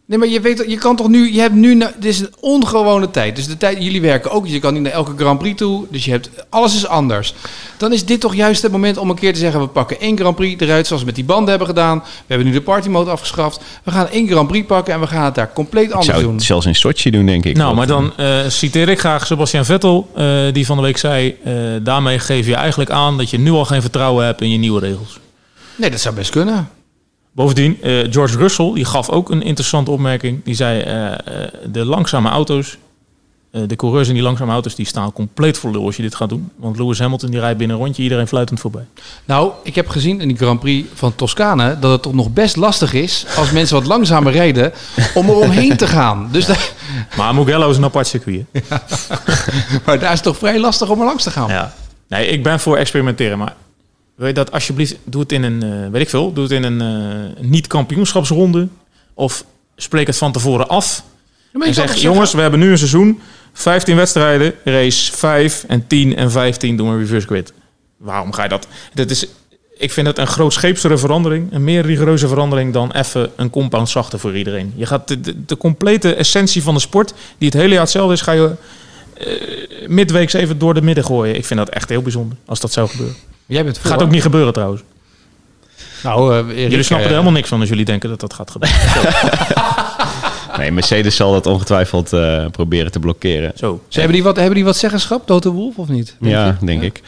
[0.09, 3.11] Nee, maar je weet, je kan toch nu, je hebt nu, dit is een ongewone
[3.11, 3.35] tijd.
[3.35, 5.85] Dus de tijd, jullie werken ook, je kan niet naar elke Grand Prix toe.
[5.89, 7.33] Dus je hebt, alles is anders.
[7.77, 10.17] Dan is dit toch juist het moment om een keer te zeggen, we pakken één
[10.17, 11.97] Grand Prix eruit, zoals we met die banden hebben gedaan.
[11.97, 13.61] We hebben nu de party mode afgeschaft.
[13.83, 16.23] We gaan één Grand Prix pakken en we gaan het daar compleet Ik anders zou
[16.23, 16.35] doen.
[16.35, 17.57] het zelfs in Sochi doen, denk ik.
[17.57, 21.37] Nou, maar dan eh, citeer ik graag Sebastian Vettel, eh, die van de week zei...
[21.43, 24.57] eh, daarmee geef je eigenlijk aan dat je nu al geen vertrouwen hebt in je
[24.57, 25.19] nieuwe regels.
[25.75, 26.69] Nee, dat zou best kunnen.
[27.39, 30.43] Bovendien, eh, George Russell, die gaf ook een interessante opmerking.
[30.43, 31.17] Die zei, eh, eh,
[31.71, 32.77] de langzame auto's,
[33.51, 36.29] de coureurs in die langzame auto's, die staan compleet voor lul als je dit gaat
[36.29, 36.51] doen.
[36.55, 38.85] Want Lewis Hamilton, die rijdt binnen een rondje, iedereen fluitend voorbij.
[39.25, 42.55] Nou, ik heb gezien in die Grand Prix van Toscane dat het toch nog best
[42.55, 44.71] lastig is als mensen wat langzamer rijden
[45.13, 46.29] om er omheen te gaan.
[46.31, 46.71] Dus daar,
[47.17, 48.45] Maar Mugello is een apart circuit.
[49.85, 51.49] maar daar is het toch vrij lastig om er langs te gaan.
[51.49, 51.73] Ja.
[52.07, 53.55] Nee, ik ben voor experimenteren, maar
[54.19, 56.63] wil je dat alsjeblieft, doe het in een, eh, weet ik veel, doe het in
[56.63, 58.67] een eh, niet-kampioenschapsronde.
[59.13, 59.45] Of
[59.75, 61.03] spreek het van tevoren af.
[61.59, 63.21] En zeg, jongens, we hebben nu een seizoen,
[63.53, 67.53] 15 wedstrijden, race 5 en 10 en 15 doen we reverse grid.
[67.97, 68.67] Waarom ga je dat?
[68.93, 69.25] Dat is,
[69.77, 74.19] ik vind het een grootscheepsere verandering, een meer rigoureuze verandering dan even een compound zachter
[74.19, 74.73] voor iedereen.
[74.75, 78.13] Je gaat de, de, de complete essentie van de sport, die het hele jaar hetzelfde
[78.13, 78.51] is, ga je
[79.17, 81.35] eh, midweeks even door de midden gooien.
[81.35, 83.15] Ik vind dat echt heel bijzonder, als dat zou gebeuren.
[83.49, 83.91] Jij bent voor.
[83.91, 84.81] Gaat ook niet gebeuren trouwens.
[86.03, 88.33] Nou, eh, Erik, Jullie snappen eh, er helemaal niks van als jullie denken dat dat
[88.33, 88.79] gaat gebeuren.
[90.57, 93.51] Nee, Mercedes zal dat ongetwijfeld eh, proberen te blokkeren.
[93.55, 93.81] Zo.
[93.87, 96.15] Ze hebben die wat, hebben die wat zeggenschap, Toto Wolf, of niet?
[96.19, 96.65] Denk Ja, je?
[96.65, 97.01] denk ik.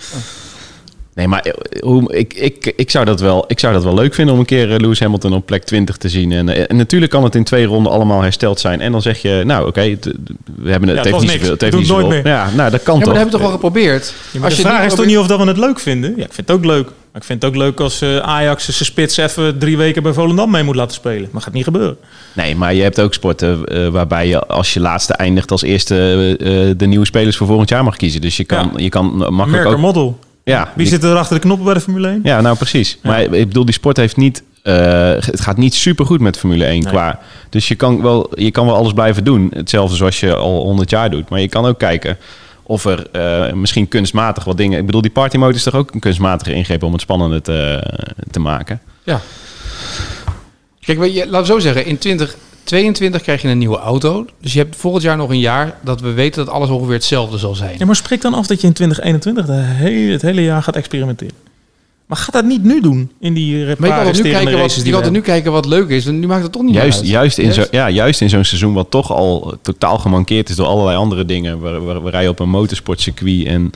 [1.15, 4.13] Nee, maar eh, hoe, ik, ik, ik, zou dat wel, ik zou dat wel leuk
[4.13, 6.31] vinden om een keer eh, Lewis Hamilton op plek 20 te zien.
[6.31, 8.81] En, eh, en natuurlijk kan het in twee ronden allemaal hersteld zijn.
[8.81, 10.13] En dan zeg je, nou oké, het-
[10.55, 11.49] we hebben het, Ja, het heeft was niet zoveel.
[11.51, 12.33] Het heeft Doe niet het nooit meer.
[12.33, 13.03] Ja, nou dat kan Ja, maar toch.
[13.03, 14.13] dat hebben we toch wel geprobeerd?
[14.31, 15.79] Ja, maar Als de je vraag niet is toch niet of dat we het leuk
[15.79, 16.09] vinden?
[16.17, 16.85] Ja, ik vind het ook leuk.
[16.85, 20.13] Maar ik vind het ook leuk als eh, Ajax zijn spits even drie weken bij
[20.13, 21.29] Volendam mee moet laten spelen.
[21.31, 21.97] Maar gaat niet gebeuren.
[22.33, 25.93] Nee, maar je hebt ook sporten waarbij je als je laatste eindigt als eerste
[26.77, 28.21] de nieuwe spelers voor volgend jaar mag kiezen.
[28.21, 28.79] Dus je kan, Ja.
[28.83, 29.77] je kan makkelijk Merker ook...
[29.77, 30.19] model.
[30.43, 32.19] Ja, Wie zit er achter de knoppen bij de Formule 1?
[32.23, 32.97] Ja, nou precies.
[33.03, 34.43] Maar ik bedoel, die sport heeft niet.
[34.63, 34.73] eh,
[35.19, 36.91] het gaat niet super goed met Formule 1 Nee.
[36.91, 37.19] qua.
[37.49, 39.51] Dus je kan, wel, je kan wel alles blijven doen.
[39.53, 41.29] Hetzelfde zoals je al 100 jaar doet.
[41.29, 42.17] Maar je kan ook kijken
[42.63, 44.79] of er eh, misschien kunstmatig wat dingen.
[44.79, 47.83] Ik bedoel, die party mode is toch ook een kunstmatige ingreep om het spannender te,
[48.31, 48.81] te maken.
[49.03, 49.21] Ja.
[50.79, 51.97] Kijk, laten we zo zeggen, in
[52.71, 54.25] 2022 krijg je een nieuwe auto.
[54.41, 57.37] Dus je hebt volgend jaar nog een jaar dat we weten dat alles ongeveer hetzelfde
[57.37, 57.75] zal zijn.
[57.77, 60.75] Ja, maar spreek dan af dat je in 2021 de hele, het hele jaar gaat
[60.75, 61.50] experimenteren.
[62.11, 64.31] Maar ga dat niet nu doen in die Maar je paar kan, er nu resterende
[64.31, 66.05] kijken wat, races je die we nu kijken wat leuk is.
[66.05, 67.07] Want nu maakt het toch niet meer Juist, uit.
[67.07, 70.65] juist, in zo, ja, juist in zo'n seizoen wat toch al totaal gemankeerd is door
[70.67, 71.61] allerlei andere dingen.
[71.61, 73.71] We, we, we rijden op een motorsportcircuit en,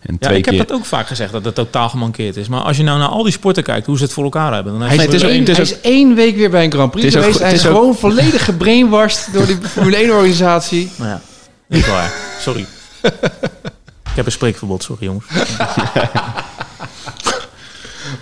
[0.00, 2.48] en Ja, ik heb dat ook vaak gezegd dat het totaal gemankeerd is.
[2.48, 4.72] Maar als je nou naar al die sporten kijkt, hoe ze het voor elkaar hebben.
[4.78, 6.72] Dan Hij, het is één, het is hij ook- is één week weer bij een
[6.72, 7.44] Grand Prix Het is ook geweest.
[7.44, 10.90] Hij is ook- gewoon volledig gebrainwashed door die Formule 1-organisatie.
[10.98, 11.20] Nou ja,
[11.68, 12.12] niet waar.
[12.40, 12.66] Sorry.
[13.02, 15.24] ik heb een spreekverbod, sorry jongens.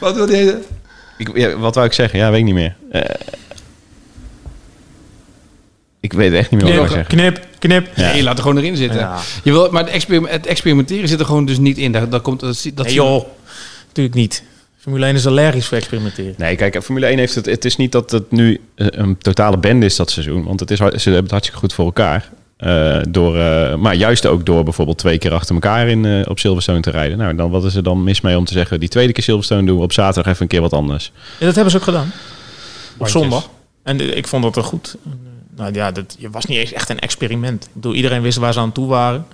[0.02, 0.58] Wat wil je?
[1.18, 2.18] Ik, ja, wat wou ik zeggen?
[2.18, 2.76] Ja, weet ik niet meer.
[2.90, 3.00] Eh,
[6.00, 7.16] ik weet echt niet meer wat ik zeggen.
[7.16, 7.88] knip, knip.
[7.96, 8.12] Ja.
[8.12, 9.00] Nee, laat er gewoon erin zitten.
[9.00, 9.18] Ja.
[9.44, 11.92] Je wil, maar het, experim- het experimenteren zit er gewoon dus niet in.
[11.92, 13.24] Dat, dat komt, dat, dat Nee zie- joh,
[13.86, 14.42] natuurlijk niet.
[14.78, 16.34] Formule 1 is allergisch voor experimenteren.
[16.36, 17.46] Nee, kijk, Formule 1 heeft het...
[17.46, 20.44] Het is niet dat het nu eh, een totale bende is dat seizoen.
[20.44, 22.30] Want het is, ze hebben het hartstikke goed voor elkaar.
[22.62, 26.38] Eh, door, eh, maar juist ook door bijvoorbeeld twee keer achter elkaar in, eh, op
[26.38, 27.18] Silverstone te rijden.
[27.18, 28.80] Nou, dan, wat is er dan mis mee om te zeggen...
[28.80, 31.12] die tweede keer Silverstone doen we op zaterdag even een keer wat anders.
[31.38, 32.12] Ja, dat hebben ze ook gedaan.
[32.12, 33.20] Op Bandjes.
[33.20, 33.48] zondag.
[33.82, 34.96] En de- ik vond dat er goed.
[35.56, 37.64] Nou ja, dat je was niet eens echt een experiment.
[37.64, 39.26] Ik bedoel, iedereen wist waar ze aan toe waren.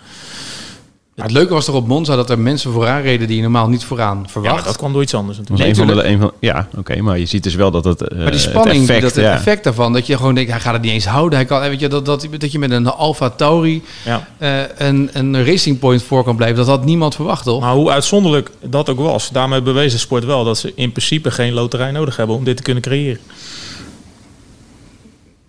[1.19, 3.69] Maar het leuke was toch op Monza dat er mensen vooraan reden die je normaal
[3.69, 4.65] niet vooraan Ja, maar verwacht.
[4.65, 5.69] dat kwam door iets anders natuurlijk.
[5.69, 7.85] was Nee, een van de, een van, ja, oké, maar je ziet dus wel dat
[7.85, 8.03] het.
[8.09, 9.33] eh, maar die spanning, het effect, dat het ja.
[9.35, 11.39] effect daarvan, dat je gewoon denkt, hij gaat het niet eens houden.
[11.39, 14.29] Hij kan, weet je, dat, dat, dat je met een Alfa Tauri Ja.
[14.39, 17.61] eh, een, een racing point voor kan blijven, dat had niemand verwacht, toch?
[17.61, 21.31] Maar hoe uitzonderlijk dat ook was, daarmee bewees de sport wel dat ze in principe
[21.31, 23.19] geen loterij nodig hebben om dit te kunnen creëren.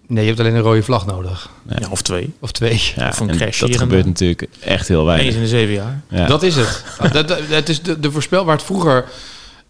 [0.10, 1.50] Nee, je hebt alleen een rode vlag nodig.
[1.80, 2.34] Ja, of twee.
[2.40, 2.82] Of twee.
[2.96, 5.34] Ja, Of een crash dat gebeurt natuurlijk echt heel Eens weinig.
[5.36, 6.02] in de zeven jaar.
[6.10, 6.28] Ja.
[6.28, 6.84] Dat is het.
[7.14, 9.06] Dat, dat, het is de, de voorspel waar het vroeger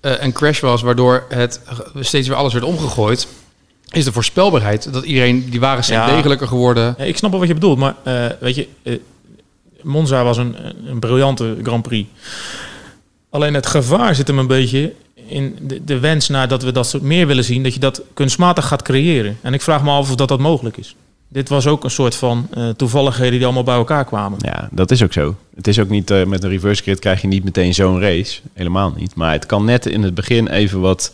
[0.01, 1.61] eh, een crash was, waardoor het
[1.99, 3.27] steeds weer alles werd omgegooid,
[3.91, 4.93] is de voorspelbaarheid.
[4.93, 6.15] Dat iedereen, die waren zijn Ja.
[6.15, 6.95] degelijker geworden.
[6.97, 8.93] Ja, ik snap wel wat je bedoelt, maar eh, weet je, eh,
[9.81, 12.09] Monza was een, een briljante Grand Prix.
[13.29, 14.93] Alleen het gevaar zit hem een beetje
[15.29, 18.01] in de, de wens naar dat we dat soort meer willen zien, dat je dat
[18.13, 19.37] kunstmatig gaat creëren.
[19.41, 20.95] En ik vraag me af of dat dat mogelijk is.
[21.27, 24.39] Dit was ook een soort van eh, toevalligheden die allemaal bij elkaar kwamen.
[24.41, 25.35] Ja, dat is ook zo.
[25.55, 28.39] Het is ook niet, eh, met een reverse grid krijg je niet meteen zo'n race.
[28.53, 29.15] Helemaal niet.
[29.15, 31.13] Maar het kan net in het begin even wat,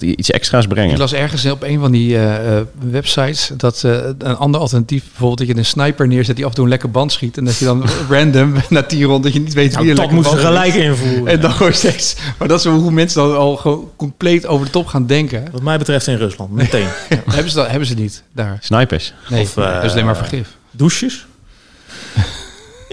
[0.00, 0.98] wat iets extra's Ik brengen.
[0.98, 5.38] las ergens op een van die eh, eh, websites dat eh, een ander alternatief, bijvoorbeeld
[5.38, 7.56] dat je een sniper neerzet die af en toe een lekker band schiet en dat
[7.58, 10.16] je dan random na tien rond dat je niet weet wie Nou, een dat lekker
[10.16, 11.26] moesten band gelijk invoeren.
[11.26, 12.16] En dan gewoon steeds.
[12.38, 15.44] Maar dat is hoe mensen dan al gewoon compleet over de top gaan denken.
[15.52, 16.86] Wat mij betreft in Rusland, meteen.
[17.08, 18.58] hebben, ze dat, hebben ze niet daar.
[18.60, 19.12] Snipers.
[19.28, 20.48] Nee, Of, dat is alleen maar vergif.
[20.70, 21.26] Douches.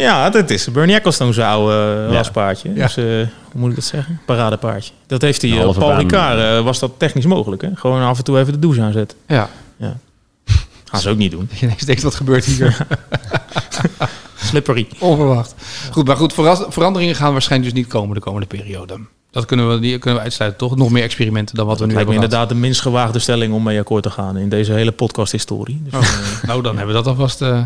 [0.02, 1.74] Ja, dat is Bernie Ecclestone zijn oude
[2.06, 2.16] uh, Ja.
[2.18, 2.74] raspaardje.
[2.74, 2.86] Ja.
[2.86, 4.22] Dus, eh, hoe moet ik dat zeggen?
[4.26, 4.92] Paradepaardje.
[5.08, 5.96] Dat heeft hij, Een eh, Paul.
[5.98, 7.62] Ricard, eh, was dat technisch mogelijk.
[7.62, 7.70] Hè?
[7.76, 9.18] Gewoon af en toe even de douche aanzetten.
[9.28, 9.50] Ja.
[10.86, 11.50] Gaan ze ook niet doen.
[11.78, 12.78] Je denkt, wat gebeurt hier?
[14.36, 14.88] Slippery.
[15.00, 15.56] Onverwacht.
[15.92, 16.34] Goed, maar goed,
[16.70, 18.98] veranderingen gaan waarschijnlijk dus niet komen de komende periode.
[19.32, 20.76] Dat kunnen we, die kunnen we uitsluiten, toch?
[20.78, 23.54] Nog meer experimenten dan wat we nu lijkt me hebben inderdaad de minst gewaagde stelling
[23.54, 25.82] om mee akkoord te gaan in deze hele podcast-historie.
[25.84, 27.42] Dus, eh, Nou, dan hebben we dat alvast.
[27.42, 27.66] eh,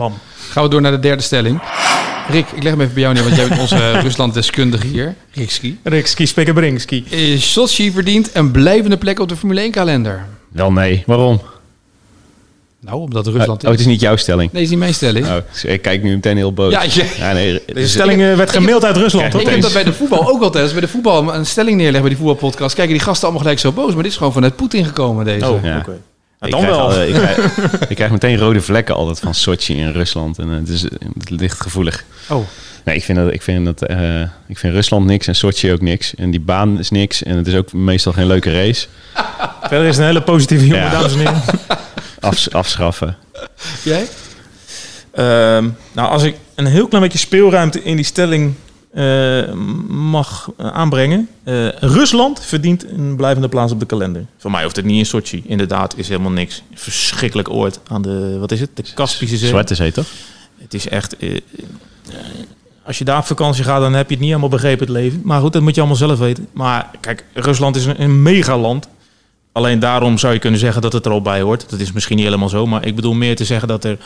[0.49, 1.61] gaan we door naar de derde stelling.
[2.29, 5.15] Rick, ik leg hem even bij jou neer, want jij bent onze Rusland-deskundige hier.
[5.31, 5.79] Rikski.
[5.83, 7.03] Rikski, Spekkenbringski.
[7.11, 10.25] Eh, Sochi verdient een blijvende plek op de Formule 1-kalender.
[10.51, 11.03] Wel nee.
[11.05, 11.41] Waarom?
[12.79, 14.51] Nou, omdat Rusland oh, het is niet jouw stelling.
[14.51, 15.25] Nee, is niet mijn stelling.
[15.27, 16.71] Oh, ik kijk nu meteen heel boos.
[16.71, 19.21] Ja, je- Ja, nee, Deze dus- stelling eh, werd gemaild uit Rusland.
[19.21, 19.41] Kijk, hoor.
[19.41, 20.63] Ik heb dat bij de voetbal ook altijd.
[20.63, 22.75] Als bij de voetbal een stelling neerleggen bij die voetbalpodcast.
[22.75, 23.93] Kijken die gasten allemaal gelijk zo boos.
[23.93, 25.49] Maar dit is gewoon vanuit Poetin gekomen, deze.
[25.51, 25.77] Oh, Ja.
[25.77, 25.99] oké.
[26.49, 26.79] Ja, ik, dan wel.
[26.79, 27.57] al, eh, ik, krijg,
[27.89, 30.39] ik krijg meteen rode vlekken altijd van Sochi in Rusland.
[30.39, 32.03] En eh, het, is, het ligt gevoelig.
[32.29, 32.45] Oh.
[32.83, 35.81] Nee, ik vind, dat, ik, vind dat, eh, ik vind Rusland niks en Sochi ook
[35.81, 36.15] niks.
[36.15, 37.23] En die baan is niks.
[37.23, 38.87] En het is ook meestal geen leuke race.
[39.69, 40.89] Verder is het een hele positieve jongen, Ja.
[40.91, 41.41] dames en heren.
[42.19, 43.17] Afs- afschaffen.
[43.83, 44.07] Jij?
[45.11, 48.53] Ehm, nou, als ik een heel klein beetje speelruimte in die stelling
[48.95, 49.53] eh,
[49.87, 51.29] mag eh, aanbrengen.
[51.43, 54.25] Eh, Rusland verdient een blijvende plaats op de kalender.
[54.37, 55.43] Voor mij hoeft het niet in Sochi.
[55.45, 56.63] Inderdaad, is helemaal niks.
[56.73, 58.69] Verschrikkelijk oord aan de, wat is het?
[58.73, 59.49] De Kaspische Zee.
[59.49, 60.05] Zwarte zee, toch?
[60.57, 61.15] Het is echt...
[62.85, 65.21] als je daar op vakantie gaat, dan heb je het niet helemaal begrepen, het leven.
[65.23, 66.47] Maar goed, dat moet je allemaal zelf weten.
[66.53, 68.87] Maar kijk, Rusland is een, een megaland.
[69.51, 71.69] Alleen daarom zou je kunnen zeggen dat het er al bij hoort.
[71.69, 73.97] Dat is misschien niet helemaal zo, maar ik bedoel meer te zeggen dat er...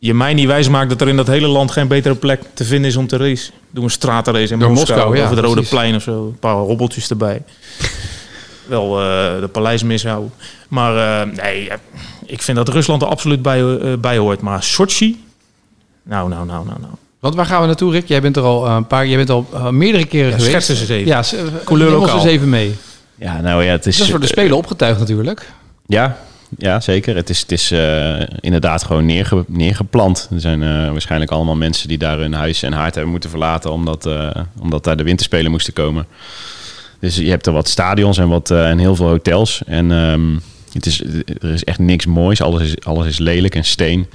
[0.00, 2.64] Je mij niet wijs maakt dat er in dat hele land geen betere plek te
[2.64, 3.54] vinden is om te racen.
[3.70, 5.70] Doe een stratenrace in Door Moskou, Moskou, ja, over de Rode precies.
[5.70, 6.26] Plein of zo.
[6.26, 7.42] Een paar hobbeltjes erbij.
[8.66, 10.32] Wel eh, de paleis mishouden.
[10.68, 11.68] Maar eh, nee,
[12.26, 14.40] ik vind dat Rusland er absoluut bij, eh, bij hoort.
[14.40, 15.24] Maar Sochi?
[16.02, 16.92] Nou, nou, nou, nou, nou.
[17.20, 18.08] Want waar gaan we naartoe, Rick?
[18.08, 20.50] Jij bent er al een paar, jij bent al meerdere keren Ja, geweest.
[20.50, 21.06] schets eens even.
[21.06, 21.22] Ja,
[21.64, 22.14] Couleur lokaal.
[22.16, 22.76] eens even mee.
[23.14, 23.96] Ja, nou ja, het is...
[23.96, 25.52] Dat is voor de Spelen opgetuigd natuurlijk.
[25.86, 26.18] Ja,
[26.56, 27.16] ja zeker.
[27.16, 30.28] Het is, het is eh, inderdaad gewoon neerge, neergeplant.
[30.32, 33.72] Er zijn eh, waarschijnlijk allemaal mensen die daar hun huis en haard hebben moeten verlaten...
[33.72, 34.30] omdat, eh,
[34.60, 36.06] omdat daar de winterspelen moesten komen.
[37.00, 39.62] Dus je hebt er wat stadions en, wat, en heel veel hotels.
[39.66, 40.36] En ehm,
[40.72, 41.02] het is,
[41.40, 42.42] er is echt niks moois.
[42.42, 44.06] Alles is, alles is lelijk en steen.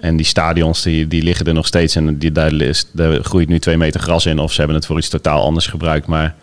[0.00, 1.96] En die stadions die, die liggen er nog steeds.
[1.96, 4.38] En die, daar, is, daar groeit nu twee meter gras in.
[4.38, 6.06] Of ze hebben het voor iets totaal anders gebruikt.
[6.06, 6.34] Maar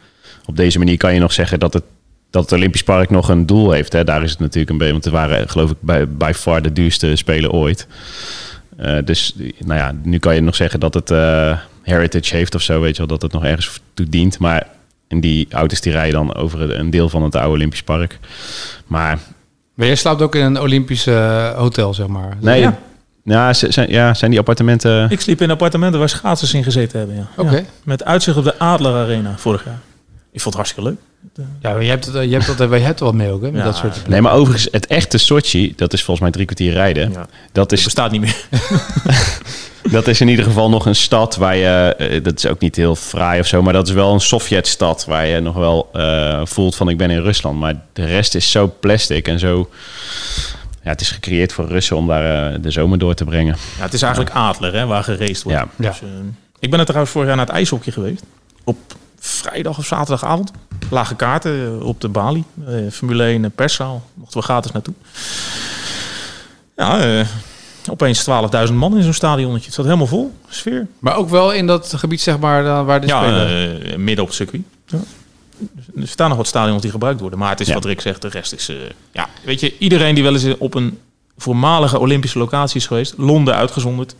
[0.46, 1.84] op deze manier kan je nog zeggen dat het,
[2.34, 3.94] dat het Olympisch Park nog een doel heeft.
[3.94, 4.04] Hè.
[4.04, 4.92] Daar is het natuurlijk een beetje.
[4.94, 7.88] Want het waren geloof ik bij, by far de duurste spelen ooit.
[8.78, 12.62] Eh, dus nou ja, nu kan je nog zeggen dat het eh, heritage heeft of
[12.62, 12.82] zo.
[12.82, 14.40] Weet je wel, dat het nog ergens toe dient.
[14.40, 14.68] Maar
[15.08, 18.20] en die auto's die rijden dan over een deel van het oude Olympisch Park.
[18.88, 19.20] Maar
[19.74, 22.38] Maar jij slaapt ook in een Olympisch eh, hotel, zeg maar.
[22.40, 22.70] nee,
[23.24, 23.54] Ja.
[23.54, 25.10] zijn, ja, zijn die appartementen...
[25.10, 27.18] Ik sliep in appartementen waar schaatsers in gezeten hebben.
[27.18, 27.28] Ja.
[27.38, 27.56] Oké.
[27.56, 27.64] Ja.
[27.84, 29.80] Met uitzicht op de Adler Arena vorig jaar.
[30.32, 31.00] Ik vond het hartstikke leuk.
[31.62, 33.42] Ja, maar je hebt, het, eh, je hebt, dat, je hebt er wat mee ook,
[33.42, 33.52] hè?
[33.52, 36.46] Met Ja, dat soort Nee, maar overigens, het echte Sochi, dat is volgens mij drie
[36.46, 37.12] kwartier rijden.
[37.12, 37.28] Ja.
[37.52, 38.46] Dat, Het is, bestaat niet meer.
[39.98, 42.76] dat is in ieder geval nog een stad waar je, eh, dat is ook niet
[42.76, 46.42] heel fraai of zo, maar dat is wel een Sovjetstad waar je nog wel eh,
[46.44, 47.60] voelt van ik ben in Rusland.
[47.60, 49.70] Maar de rest is zo plastic en zo,
[50.84, 53.56] ja, het is gecreëerd voor Russen om daar eh, de zomer door te brengen.
[53.78, 55.58] Ja, het is eigenlijk Adler hè, waar gereest wordt.
[55.60, 55.68] Ja.
[55.78, 55.90] Ja.
[55.90, 56.08] Dus, eh,
[56.60, 58.24] Ik ben er trouwens vorig jaar naar het ijshokje geweest.
[58.64, 58.78] Op
[59.44, 60.52] vrijdag of zaterdagavond.
[60.90, 62.44] Lage kaarten eh, op de Bali.
[62.68, 64.04] Eh, Formule 1 perszaal.
[64.14, 64.94] Mochten we gratis naartoe.
[66.76, 67.26] Ja, eh,
[67.90, 68.24] opeens
[68.68, 69.66] 12.000 man in zo'n stadionnetje.
[69.66, 70.34] Het zat helemaal vol.
[70.50, 70.88] Sfeer.
[71.00, 73.84] Maar ook wel in dat gebied, zeg maar, waar de Ja, spelen.
[73.86, 74.62] eh, midden op het circuit.
[74.86, 74.98] Ja.
[76.02, 77.40] Er staan nog wat stadions die gebruikt worden.
[77.40, 77.74] Maar het is Ja.
[77.74, 78.22] wat Rick zegt.
[78.22, 78.70] De rest is...
[78.70, 78.76] eh,
[79.12, 81.00] ja, weet je, iedereen die wel eens op een
[81.38, 83.14] voormalige Olympische locatie is geweest.
[83.18, 84.16] Londen uitgezonderd.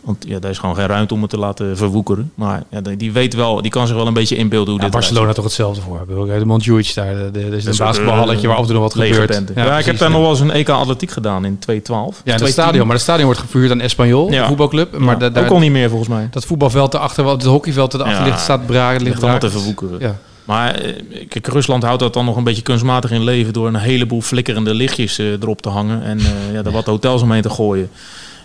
[0.00, 2.32] Want ja, daar is gewoon geen ruimte om het te laten verwoekeren.
[2.34, 4.92] Maar ja, die- weet wel, die kan zich wel een beetje inbeelden hoe Ja, dit
[4.94, 6.26] Barcelona toch hetzelfde voor.
[6.38, 7.14] de Montjuïc daar.
[7.14, 9.30] De, de, is een Dat basketbalhalletje eh, waar af en toe nog wat gebeurt.
[9.32, 9.54] tenten.
[9.64, 12.04] Ja, ik heb daar nog wel eens een EK atletiek gedaan in 2012.
[12.04, 12.62] Ja, in het 2010.
[12.64, 12.84] stadion.
[12.86, 14.40] Maar het stadion wordt gevuurd aan Espanyol, Ja.
[14.42, 14.90] de voetbalclub.
[14.92, 16.28] Maar Maar da- daar, ook al niet meer volgens mij.
[16.30, 19.00] dat voetbalveld erachter, het hockeyveld erachter Ja, ligt, staat braak.
[19.00, 20.00] Ligt allemaal te verwoekeren.
[20.00, 20.16] Ja.
[20.44, 20.92] Maar eh,
[21.28, 24.74] kijk, Rusland houdt dat dan nog een beetje kunstmatig in leven door een heleboel flikkerende
[24.74, 26.18] lichtjes eh, erop te hangen en
[26.52, 27.90] ja, er wat hotels omheen te gooien.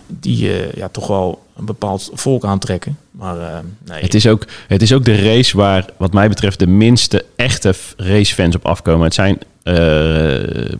[0.06, 2.98] Die eh, ja, toch wel een bepaald volk aantrekken.
[3.10, 6.58] Maar eh, nee, Het is, ook, het is ook de race waar, wat mij betreft,
[6.58, 9.04] de minste echte racefans op afkomen.
[9.04, 10.74] Het zijn eh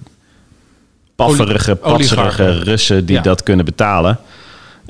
[1.17, 2.63] pafferige, patserige oligarchen.
[2.63, 3.23] Russen die Ja.
[3.23, 4.19] dat kunnen betalen.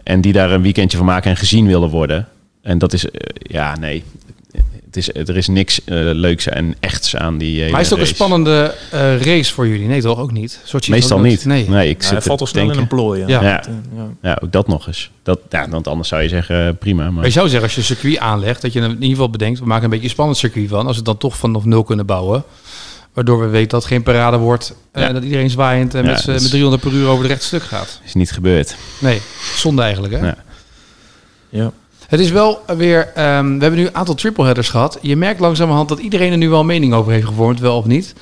[0.02, 2.28] En die daar een weekendje van maken en gezien willen worden.
[2.62, 3.06] En dat is,
[3.38, 4.04] ja, nee.
[4.96, 8.04] Het is, er is niks eh, leuks en echts aan die Maar is het ook
[8.04, 9.86] een spannende eh, race voor jullie?
[9.86, 10.60] Nee, toch ook niet?
[10.64, 11.44] Sochi Meestal ook niet.
[11.44, 11.68] Nee.
[11.68, 13.24] Nee, ik ja, zit hij valt al snel in een plooi.
[13.26, 13.62] Ja.
[14.22, 14.38] Ja.
[14.42, 15.10] Ook dat nog eens.
[15.22, 17.02] Dat, ja, want anders zou je zeggen, eh, prima.
[17.02, 17.12] Maar...
[17.12, 19.58] Maar je zou zeggen, als je een circuit aanlegt, dat je in ieder geval bedenkt,
[19.58, 20.78] we maken een beetje een spannend circuit van.
[20.78, 22.44] Als we het dan toch vanaf nul kunnen bouwen.
[23.12, 24.74] Waardoor we weten dat het geen parade wordt.
[24.94, 25.00] Ja.
[25.08, 27.22] En dat iedereen zwaaiend en Ja, met, z'n- dat is- met 300 per uur over
[27.22, 28.00] de rechte stuk gaat.
[28.04, 28.76] is niet gebeurd.
[28.98, 29.20] Nee,
[29.56, 30.26] zonde eigenlijk hè.
[30.26, 30.36] Ja.
[31.48, 31.72] Ja.
[32.06, 34.98] Het is wel weer, ehm, we hebben nu een aantal tripleheaders gehad.
[35.02, 37.84] Je merkt langzamerhand dat iedereen er nu wel een mening over heeft gevormd, wel of
[37.84, 38.14] niet.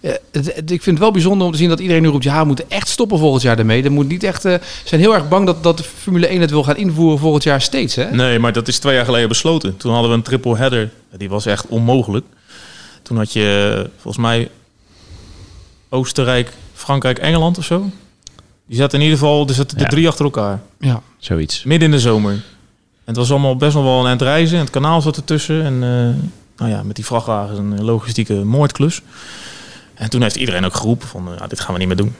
[0.00, 2.24] Eh, het- het- ik vind het wel bijzonder om te zien dat iedereen nu roept...
[2.24, 3.82] ja, we moeten echt stoppen volgend jaar daarmee.
[3.82, 4.44] Er moet niet echt...
[4.44, 7.18] eh, Ze zijn heel erg bang dat, dat de Formule 1 het wil gaan invoeren
[7.18, 8.10] volgend jaar steeds, hè?
[8.10, 9.76] Nee, maar dat is twee jaar geleden besloten.
[9.76, 10.90] Toen hadden we een triple header.
[11.16, 12.24] Die was echt onmogelijk.
[13.02, 14.48] Toen had je eh, volgens mij
[15.88, 17.90] Oostenrijk, Frankrijk, Engeland of zo.
[18.66, 20.60] Die zaten in ieder geval, er zaten de drie achter elkaar.
[20.80, 21.02] Ja.
[21.18, 21.62] Zoiets.
[21.64, 22.42] Midden in de zomer.
[23.10, 24.56] Het was allemaal best wel een eind reizen.
[24.56, 25.64] En het kanaal zat ertussen.
[25.64, 26.22] En eh,
[26.56, 29.02] nou ja, met die vrachtwagens een logistieke moordklus.
[29.94, 32.14] En toen heeft iedereen ook geroepen van, ja, dit gaan we niet meer doen.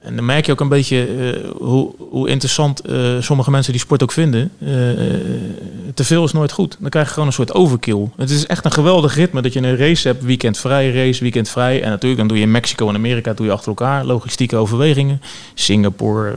[0.00, 2.82] En dan merk je ook een beetje eh, hoe, hoe interessant
[3.18, 4.52] sommige mensen die sport ook vinden.
[5.94, 6.76] Te veel is nooit goed.
[6.80, 8.08] Dan krijg je gewoon een soort overkill.
[8.16, 10.22] Het is echt een geweldig ritme dat je een race hebt.
[10.22, 11.82] Weekend vrij, race, weekend vrij.
[11.82, 14.04] En natuurlijk dan doe je in Mexico en Amerika doe je achter elkaar.
[14.04, 15.20] Logistieke overwegingen.
[15.54, 16.34] Singapore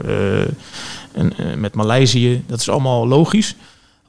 [1.12, 2.42] en, met Maleisië.
[2.46, 3.54] Dat is allemaal logisch.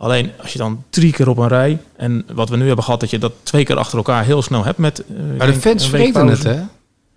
[0.02, 1.78] Alleen als je dan drie keer op een rij...
[1.96, 4.64] en wat we nu hebben gehad, dat je dat twee keer achter elkaar heel snel
[4.66, 5.00] hebt met...
[5.00, 5.06] eh,
[5.38, 6.60] Maar de fans vreten het, hè?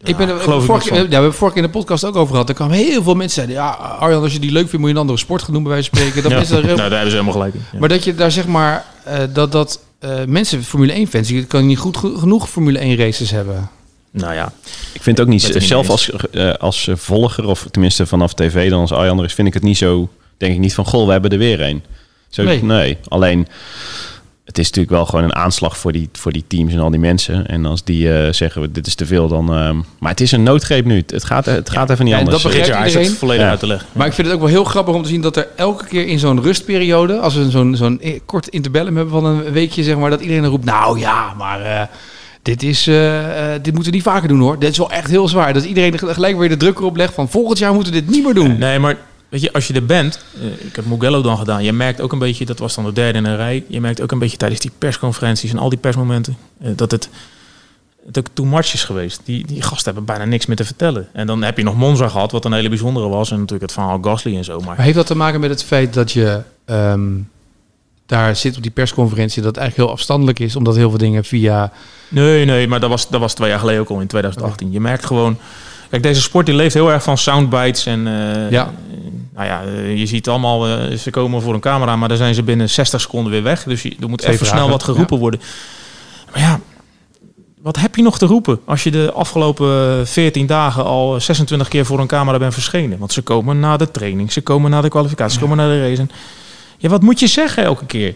[0.04, 2.16] ik ben er, geloof ik vorige, ja, we hebben vorige keer in de podcast ook
[2.16, 2.48] over gehad.
[2.48, 3.56] Er kwamen heel veel mensen zeiden...
[3.56, 5.72] ja, Arjan, als je die leuk vindt, moet je een andere sport gaan doen, bij
[5.72, 6.22] wijze van spreken.
[6.22, 7.60] Dat Ja, mensen er heel- nou, daar hebben ze helemaal gelijk in.
[7.72, 7.78] Ja.
[7.78, 8.84] Maar dat je daar zeg maar...
[9.04, 12.78] eh, dat, dat eh, mensen, Formule 1 fans, die kan niet goed ge- genoeg Formule
[12.78, 13.68] 1 races hebben.
[14.10, 14.52] nou ja,
[14.92, 18.06] Ik vind het ook niet, Ben het niet zelf als, eh, als volger, of tenminste
[18.06, 20.74] vanaf tv dan als Arjan er is, vind ik het niet zo, denk ik niet
[20.74, 21.82] van, goh, we hebben er weer een.
[22.32, 22.62] Zo, Nee.
[22.64, 22.98] nee.
[23.08, 23.46] alleen
[24.44, 27.00] het is natuurlijk wel gewoon een aanslag voor die, voor die teams en al die
[27.00, 27.46] mensen.
[27.46, 29.54] En als die eh, zeggen, dit is te veel, dan...
[29.54, 31.02] ehm, maar het is een noodgreep nu.
[31.06, 32.42] Het gaat, het gaat even niet Ja, anders.
[32.42, 33.18] dat begrijpt is het iedereen?
[33.18, 33.50] volledig Ja.
[33.50, 33.88] uit te leggen.
[33.92, 36.06] Maar ik vind het ook wel heel grappig om te zien dat er elke keer
[36.06, 39.96] in zo'n rustperiode, als we zo'n zo'n eh, kort interbellum hebben van een weekje, zeg
[39.96, 41.82] maar, dat iedereen roept, nou ja, maar eh,
[42.42, 44.58] dit, is, eh, eh, dit moeten we niet vaker doen hoor.
[44.58, 45.52] Dit is wel echt heel zwaar.
[45.52, 48.10] Dat iedereen er gelijk weer de druk erop legt van volgend jaar moeten we dit
[48.10, 48.58] niet meer doen.
[48.58, 48.96] Nee, maar
[49.32, 52.12] weet je, als je er bent, eh, ik heb Mugello dan gedaan, je merkt ook
[52.12, 54.36] een beetje, dat was dan de derde in een rij, je merkt ook een beetje
[54.36, 57.08] tijdens die persconferenties en al die persmomenten, eh, dat het,
[58.06, 59.20] het ook too much is geweest.
[59.24, 61.08] Die, die gasten hebben bijna niks meer te vertellen.
[61.12, 63.72] En dan heb je nog Monza gehad, wat een hele bijzondere was, en natuurlijk het
[63.72, 64.58] verhaal Gasly en zo.
[64.58, 67.10] Maar Maar heeft dat te maken met het feit dat je ehm,
[68.06, 71.72] daar zit op die persconferentie, dat eigenlijk heel afstandelijk is, omdat heel veel dingen via...
[72.08, 74.72] Nee, nee, maar dat was, dat was twee jaar geleden ook al in 2018.
[74.72, 75.38] Je merkt gewoon.
[75.90, 77.86] Kijk, deze sport die leeft heel erg van soundbites.
[77.86, 78.72] En eh, Ja.
[79.32, 82.16] Eh, nou ja, eh, je ziet allemaal, eh, ze komen voor een camera, maar dan
[82.16, 83.64] zijn ze binnen 60 seconden weer weg.
[83.64, 85.40] Dus je, er moet Twee even vragen, snel wat geroepen worden.
[86.32, 86.60] Maar ja,
[87.62, 91.86] wat heb je nog te roepen als je de afgelopen 14 dagen al 26 keer
[91.86, 92.98] voor een camera bent verschenen?
[92.98, 95.88] Want ze komen na de training, ze komen na de kwalificatie, ze komen naar de
[95.88, 96.06] race.
[96.78, 98.14] Ja, wat moet je zeggen elke keer?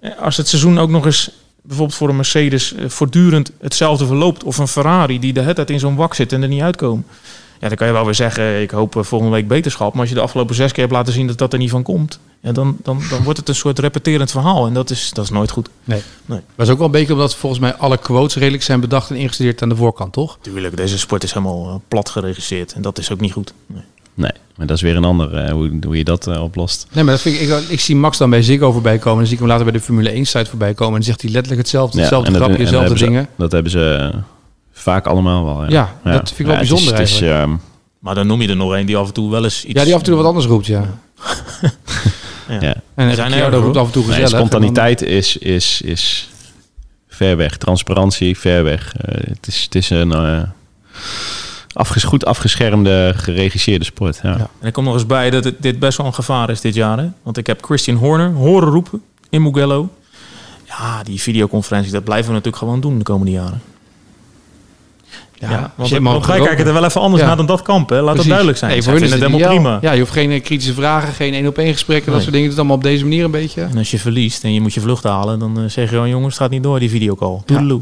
[0.00, 1.30] Eh, Als het seizoen ook nog eens
[1.62, 4.44] bijvoorbeeld voor een Mercedes eh, voortdurend hetzelfde verloopt.
[4.44, 7.06] Of een Ferrari die de hele tijd in zo'n wak zit en er niet uitkomt.
[7.64, 9.92] Ja, dan kan je wel weer zeggen, ik hoop eh, volgende week beterschap.
[9.92, 11.82] Maar als je de afgelopen zes keer hebt laten zien dat dat er niet van
[11.82, 12.18] komt.
[12.40, 14.66] Ja, dan, dan, dan wordt het een soort repeterend verhaal.
[14.66, 15.68] En dat is, dat is nooit goed.
[15.84, 16.02] Nee.
[16.24, 16.40] Nee.
[16.54, 19.16] Maar is ook wel een beetje omdat volgens mij alle quotes redelijk zijn bedacht en
[19.16, 20.38] ingestudeerd aan de voorkant, toch?
[20.40, 22.72] Tuurlijk, deze sport is helemaal eh, plat geregisseerd.
[22.72, 23.52] En dat is ook niet goed.
[23.66, 23.82] Nee.
[24.14, 26.86] Nee, maar dat is weer een ander, eh, hoe, hoe je dat oplost.
[26.92, 29.12] Nee, maar dat vind ik, ik, ik zie Max dan bij Ziggo voorbij komen.
[29.12, 30.86] En dan zie ik hem later bij de Formule 1 site voorbij komen.
[30.94, 31.98] En dan zegt hij letterlijk hetzelfde.
[32.00, 33.36] hetzelfde en dat- grapje, en dat dezelfde hebben ze- dingen.
[33.36, 34.12] dat hebben ze
[34.84, 35.70] vaak allemaal wel.
[35.70, 37.42] Ja, Ja, dat vind ik wel het is- bijzonder het is, eigenlijk.
[37.50, 37.56] ehm,
[37.98, 39.78] Maar dan noem je er nog een die af en toe wel eens iets...
[39.78, 40.84] Ja, die af en toe wat anders roept, ja.
[42.48, 42.74] ja.
[42.94, 43.78] En zijn er, roept hoor.
[43.78, 44.30] af en toe Nee, gezellig.
[44.38, 46.28] spontaniteit is, is, is
[47.08, 47.56] ver weg.
[47.56, 48.94] Transparantie, ver weg.
[48.96, 50.42] Eh, het, is, het is een eh,
[51.72, 54.20] afges, goed afgeschermde, geregisseerde sport.
[54.22, 54.30] Ja.
[54.30, 54.36] Ja.
[54.36, 56.74] En er komt nog eens bij dat het, dit best wel een gevaar is dit
[56.74, 56.98] jaar.
[56.98, 57.08] Hè?
[57.22, 59.88] Want ik heb Christian Horner horen roepen in Mugello.
[60.64, 63.62] Ja, die videoconferentie, dat blijven we natuurlijk gewoon doen de komende jaren.
[65.50, 67.26] Ja, als want je eenmaal want wij geroken- kijken er wel even anders Ja.
[67.28, 67.88] naar dan dat kamp.
[67.88, 67.94] Hè?
[67.96, 68.18] Laat Precies.
[68.22, 68.70] dat duidelijk zijn.
[68.70, 69.78] Nee, Zij voor hun is vinden het helemaal ideaal.
[69.78, 69.90] prima.
[69.90, 72.46] Ja, je hoeft geen kritische vragen, geen één op één gesprekken, dat soort dingen.
[72.48, 73.62] Het is allemaal op deze manier een beetje.
[73.62, 76.08] En als je verliest en je moet je vlucht halen, dan eh, zeg je gewoon,
[76.08, 77.40] jongens, het gaat niet door, die videocall.
[77.44, 77.80] Toedeloe.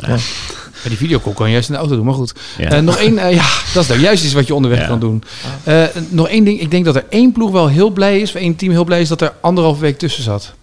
[0.00, 2.34] Bij die videocall kan je juist in de auto doen, maar goed.
[2.58, 2.68] Ja.
[2.70, 4.86] Eh, nog één, eh, ja, dat is nou juist iets wat je onderweg Ja.
[4.86, 5.22] kan doen.
[5.64, 8.34] Eh, nog één ding, ik denk dat er één ploeg wel heel blij is, of
[8.34, 10.54] één team heel blij is dat er anderhalve week tussen zat.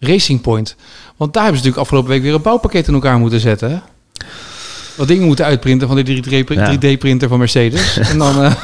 [0.00, 0.76] Racing Point.
[1.16, 3.70] Want daar hebben ze natuurlijk afgelopen week weer een bouwpakket in elkaar moeten zetten.
[3.70, 3.76] hè?
[5.00, 6.22] Wat dingen moeten uitprinten van de
[6.78, 7.96] 3D-printer van Mercedes.
[8.10, 8.42] en dan...
[8.42, 8.52] eh,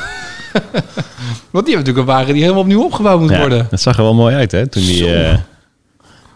[1.50, 3.66] want die hebben natuurlijk een wagen die helemaal opnieuw opgebouwd moet Ja, worden.
[3.70, 4.66] dat zag er wel mooi uit, hè?
[4.66, 5.38] Toen die, eh,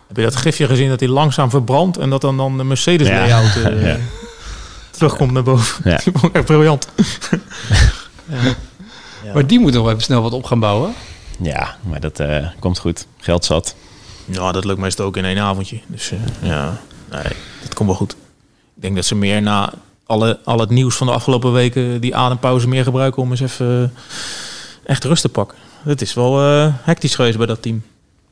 [0.09, 3.09] Heb je dat gifje gezien dat hij langzaam verbrandt en dat dan, dan de Mercedes
[3.09, 3.15] Ja.
[3.21, 3.97] layout eh, Ja.
[4.91, 5.91] terugkomt naar boven?
[5.91, 6.01] Ja.
[6.33, 6.89] Echt briljant.
[9.25, 9.33] Ja.
[9.35, 10.93] Maar die moet nog even snel wat op gaan bouwen.
[11.41, 13.07] ja, maar dat eh, komt goed.
[13.19, 13.75] Geld zat.
[14.25, 15.81] Ja, dat lukt meestal ook in één avondje.
[15.87, 17.23] Dus eh, ja, nee,
[17.63, 18.13] dat komt wel goed.
[18.77, 19.73] Ik denk dat ze meer na
[20.11, 23.93] alle, al het nieuws van de afgelopen weken die adempauze meer gebruiken om eens even
[24.85, 25.59] eh, echt rust te pakken.
[25.83, 27.83] Het is wel eh, hectisch geweest bij dat team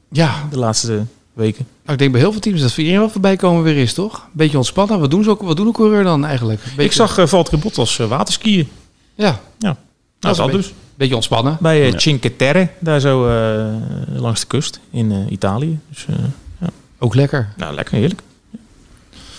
[0.09, 1.67] Ja, de laatste weken.
[1.81, 3.95] Nou, ik denk bij heel veel teams dat voor iedereen wel voorbij komen weer is,
[3.95, 4.27] toch?
[4.33, 5.01] Beetje ontspannen.
[5.01, 5.43] Wat doen ze ook?
[5.43, 6.63] Wat doen een coureur dan eigenlijk?
[6.65, 8.69] Beetje, Ik zag uh, Valtteri Bottas eh, waterskiën.
[9.15, 9.75] Ja, Nou,
[10.19, 10.73] Dat is een dus.
[10.95, 11.57] beetje ontspannen.
[11.61, 11.99] Bij Ja.
[11.99, 13.27] Cinque Terre, daar zo
[14.15, 15.79] langs de kust in Italië.
[15.91, 17.53] Dus eh, Ook lekker.
[17.57, 18.23] nou, lekker heerlijk.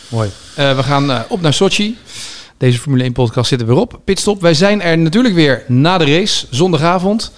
[0.10, 0.30] Mooi.
[0.56, 1.98] Eh, we gaan eh, op naar Sochi.
[2.58, 4.00] Deze Formule 1 podcast zit er weer op.
[4.04, 4.42] Pitstop.
[4.42, 7.32] Wij zijn er natuurlijk weer na de race, zondagavond.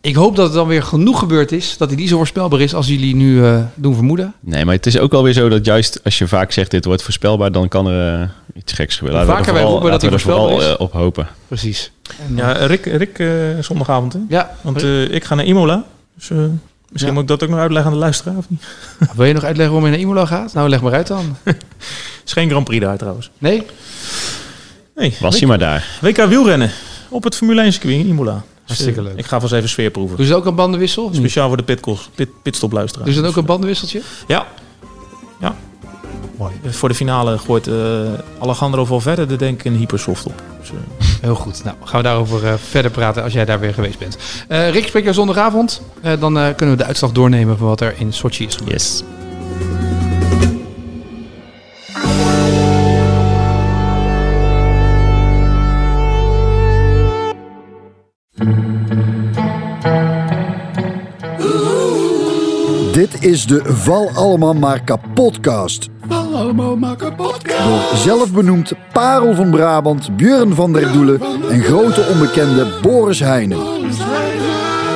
[0.00, 1.76] Ik hoop dat het dan weer genoeg gebeurd is.
[1.76, 4.34] Dat hij niet zo voorspelbaar is als jullie nu eh, doen vermoeden.
[4.40, 6.84] Nee, maar het is ook wel weer zo dat juist als je vaak zegt dit
[6.84, 9.26] wordt voorspelbaar, dan kan er iets geks gebeuren.
[9.26, 11.28] Vaker wij roepen dat hij er vooral voorspelbaar eh, op hopen.
[11.48, 11.92] Precies.
[12.28, 13.28] En, Ja, Rick, Rick eh,
[13.60, 14.12] zondagavond.
[14.12, 14.18] Hè?
[14.28, 14.56] ja.
[14.60, 15.84] Want eh, ik ga naar Imola.
[16.16, 16.38] Dus eh,
[16.94, 17.20] misschien Ja.
[17.20, 18.62] moet ik dat ook nog uitleggen aan de luisteraar of niet?
[19.14, 20.52] Wil je nog uitleggen waarom je naar Imola gaat?
[20.52, 21.36] Nou, leg maar uit dan.
[21.42, 21.56] Het
[22.24, 23.30] is geen Grand Prix daar trouwens.
[23.38, 23.66] Nee?
[24.94, 25.98] Nee, Was hij maar daar.
[26.00, 26.70] WK wielrennen
[27.08, 28.32] op het Formule 1 circuit in Imola.
[28.32, 29.16] Dus, Hartstikke eh, leuk.
[29.18, 30.16] Ik ga vast even sfeer proeven.
[30.16, 31.10] Doen ze ook een bandenwissel?
[31.12, 33.06] Speciaal voor de pitcalls, pit, pitstop luisteraars.
[33.06, 34.00] Doen ze dan ook een bandenwisseltje?
[34.26, 34.46] Ja.
[35.40, 35.56] Ja.
[36.36, 36.52] Mooi.
[36.64, 37.74] Eh, Voor de finale gooit eh
[38.38, 40.42] Alejandro Valverde er denk ik een hypersoft op.
[40.60, 40.76] Dus, eh,
[41.20, 41.64] Heel goed.
[41.64, 44.16] Nou, gaan we daarover eh, verder praten als jij daar weer geweest bent.
[44.48, 45.82] Eh, Rick, spreek jou zondagavond.
[46.02, 48.72] Eh, dan eh, kunnen we de uitslag doornemen van wat er in Sochi is gebeurd.
[48.82, 49.02] Yes.
[62.92, 65.88] Dit is de Val Allemaal Maar Kapotcast.
[66.08, 67.44] Allemaal maar kapot.
[67.44, 73.58] Door zelfbenoemd Parel van Brabant, Björn van der Doelen en grote onbekende Boris Heijnen.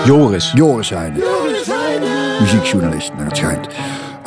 [0.05, 0.53] Joris.
[0.55, 1.23] Joris Heijnen.
[2.40, 3.66] Muziekjournalist, naar het schijnt.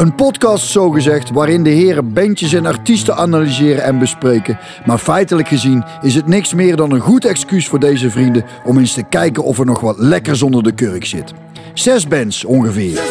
[0.01, 4.59] Een podcast zogezegd waarin de heren bandjes en artiesten analyseren en bespreken.
[4.85, 8.77] Maar feitelijk gezien is het niks meer dan een goed excuus voor deze vrienden om
[8.77, 11.33] eens te kijken of er nog wat lekkers onder de kurk zit.
[11.73, 13.01] Zes bands ongeveer,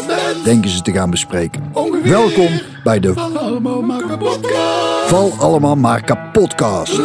[0.44, 1.62] denken ze te gaan bespreken.
[1.72, 2.10] Ongeveer.
[2.10, 4.38] Welkom bij de Val allemaal maar kapot.
[5.06, 7.00] Val Allemaal Maar Kapotcast.